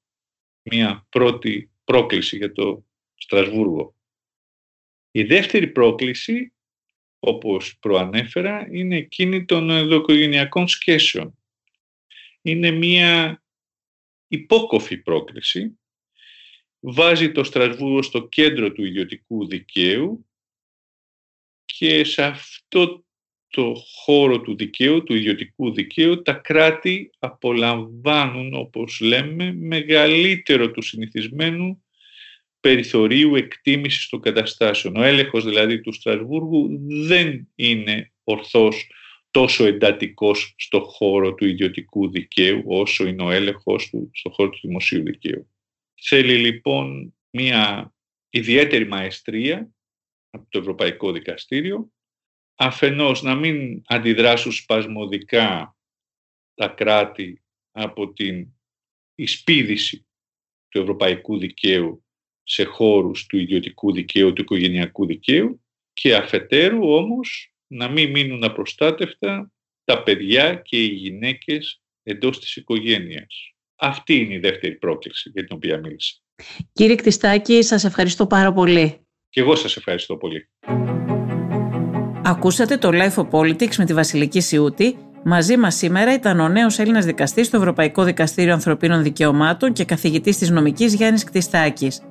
μια 0.62 1.08
πρώτη 1.10 1.72
πρόκληση 1.84 2.38
για 2.38 2.52
το 2.52 2.86
Στρασβούργο. 3.16 3.96
Η 5.12 5.24
δεύτερη 5.24 5.68
πρόκληση, 5.68 6.54
όπως 7.20 7.78
προανέφερα, 7.80 8.68
είναι 8.72 8.96
εκείνη 8.98 9.46
των 9.46 9.70
ενδοοικογενειακών 9.70 10.68
σχέσεων. 10.68 11.38
Είναι 12.42 12.72
μια 12.72 13.44
υπόκοφη 14.28 14.98
πρόκληση, 14.98 15.80
βάζει 16.80 17.32
το 17.32 17.44
Στρασβούργο 17.44 18.02
στο 18.02 18.28
κέντρο 18.28 18.72
του 18.72 18.86
ιδιωτικού 18.86 19.48
δικαίου 19.48 20.24
και 21.78 22.04
σε 22.04 22.24
αυτό 22.24 23.04
το 23.48 23.76
χώρο 24.04 24.42
του 24.42 24.56
δικαίου, 24.56 25.04
του 25.04 25.16
ιδιωτικού 25.16 25.74
δικαίου, 25.74 26.22
τα 26.22 26.34
κράτη 26.34 27.10
απολαμβάνουν, 27.20 28.54
όπως 28.54 29.00
λέμε, 29.00 29.54
μεγαλύτερο 29.54 30.72
του 30.72 30.82
συνηθισμένου 30.82 31.84
περιθωρίου 32.60 33.36
εκτίμησης 33.36 34.10
των 34.10 34.22
καταστάσεων. 34.22 34.96
Ο 34.96 35.04
έλεγχος 35.04 35.46
δηλαδή 35.46 35.82
του 35.82 35.94
Στρασβούργου 35.94 36.80
δεν 36.88 37.48
είναι 37.56 38.12
ορθός 38.24 38.88
τόσο 39.32 39.66
εντατικός 39.66 40.54
στο 40.58 40.80
χώρο 40.80 41.34
του 41.34 41.46
ιδιωτικού 41.46 42.10
δικαίου 42.10 42.64
όσο 42.66 43.08
είναι 43.08 43.24
ο 43.24 43.32
έλεγχος 43.32 43.90
του 43.90 44.10
στο 44.14 44.30
χώρο 44.30 44.50
του 44.50 44.60
δημοσίου 44.62 45.04
δικαίου. 45.04 45.50
Θέλει 46.02 46.38
λοιπόν 46.38 47.16
μια 47.30 47.94
ιδιαίτερη 48.30 48.88
μαεστρία 48.88 49.70
από 50.30 50.46
το 50.50 50.60
Ευρωπαϊκό 50.60 51.12
Δικαστήριο, 51.12 51.92
αφενός 52.56 53.22
να 53.22 53.36
μην 53.36 53.82
αντιδράσουν 53.86 54.52
σπασμωδικά 54.52 55.78
τα 56.54 56.68
κράτη 56.68 57.42
από 57.72 58.14
την 58.14 58.48
εισπίδηση 59.16 60.06
του 60.70 60.80
ευρωπαϊκού 60.80 61.38
δικαίου 61.38 62.04
σε 62.44 62.64
χώρους 62.64 63.26
του 63.26 63.38
ιδιωτικού 63.38 63.92
δικαίου, 63.92 64.34
του 64.34 64.42
οικογενειακού 64.42 65.06
δικαίου 65.06 65.62
και 65.94 66.16
αφετέρου 66.16 66.94
όμως 66.94 67.54
να 67.68 67.90
μην 67.90 68.10
μείνουν 68.10 68.44
απροστάτευτα 68.44 69.52
τα 69.84 70.04
παιδιά 70.04 70.56
και 70.56 70.84
οι 70.84 70.88
γυναίκες 70.88 71.82
εντός 72.04 72.40
της 72.40 72.56
οικογένειας. 72.56 73.54
Αυτή 73.76 74.16
είναι 74.16 74.34
η 74.34 74.40
δεύτερη 74.40 74.76
πρόκληση 74.76 75.30
για 75.30 75.46
την 75.46 75.56
οποία 75.56 75.78
μίλησα. 75.78 76.16
Κύριε 76.72 76.96
Κτιστάκη, 76.96 77.64
σας 77.64 77.84
ευχαριστώ 77.84 78.28
πάρα 78.28 78.54
πολύ. 78.54 79.08
Και 79.30 79.42
εγώ 79.42 79.56
σας 79.56 79.78
ευχαριστώ 79.78 80.18
πολύ. 80.18 80.50
Ακούσατε 82.24 82.78
το 82.78 82.90
Life 82.94 83.24
of 83.24 83.30
Politics 83.30 83.76
με 83.76 83.86
τη 83.86 83.94
Βασιλική 83.94 84.40
Σιούτη. 84.40 84.98
Μαζί 85.24 85.58
μας 85.58 85.76
σήμερα 85.76 86.14
ήταν 86.14 86.40
ο 86.40 86.50
νέος 86.50 86.80
Έλληνας 86.80 87.06
δικαστής 87.06 87.48
στο 87.48 87.58
Ευρωπαϊκό 87.58 88.04
Δικαστήριο 88.04 88.54
Ανθρωπίνων 88.54 89.04
Δικαιωμάτων 89.04 89.74
και 89.74 89.86
καθηγητής 89.86 90.38
της 90.38 90.50
νομικής 90.50 90.94
Γιάννης 90.94 91.24
Κτιστάκης. 91.24 92.02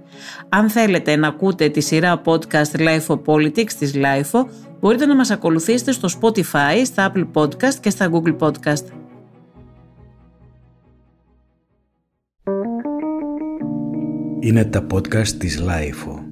Αν 0.49 0.71
θέλετε 0.71 1.17
να 1.17 1.29
ακούτε 1.29 1.69
τη 1.69 1.81
σειρά 1.81 2.23
podcast 2.25 2.77
Life 2.79 3.07
of 3.07 3.23
Politics 3.25 3.73
της 3.73 3.95
Life, 3.95 4.45
μπορείτε 4.81 5.07
να 5.07 5.17
μας 5.17 5.31
ακολουθήσετε 5.31 5.93
στο 5.93 6.09
Spotify, 6.21 6.83
στα 6.85 7.13
Apple 7.13 7.31
Podcast 7.33 7.75
και 7.81 7.91
στα 7.91 8.11
Google 8.13 8.37
Podcast. 8.39 8.85
Είναι 14.41 14.65
τα 14.65 14.87
podcast 14.93 15.29
της 15.29 15.63
Life. 15.67 16.28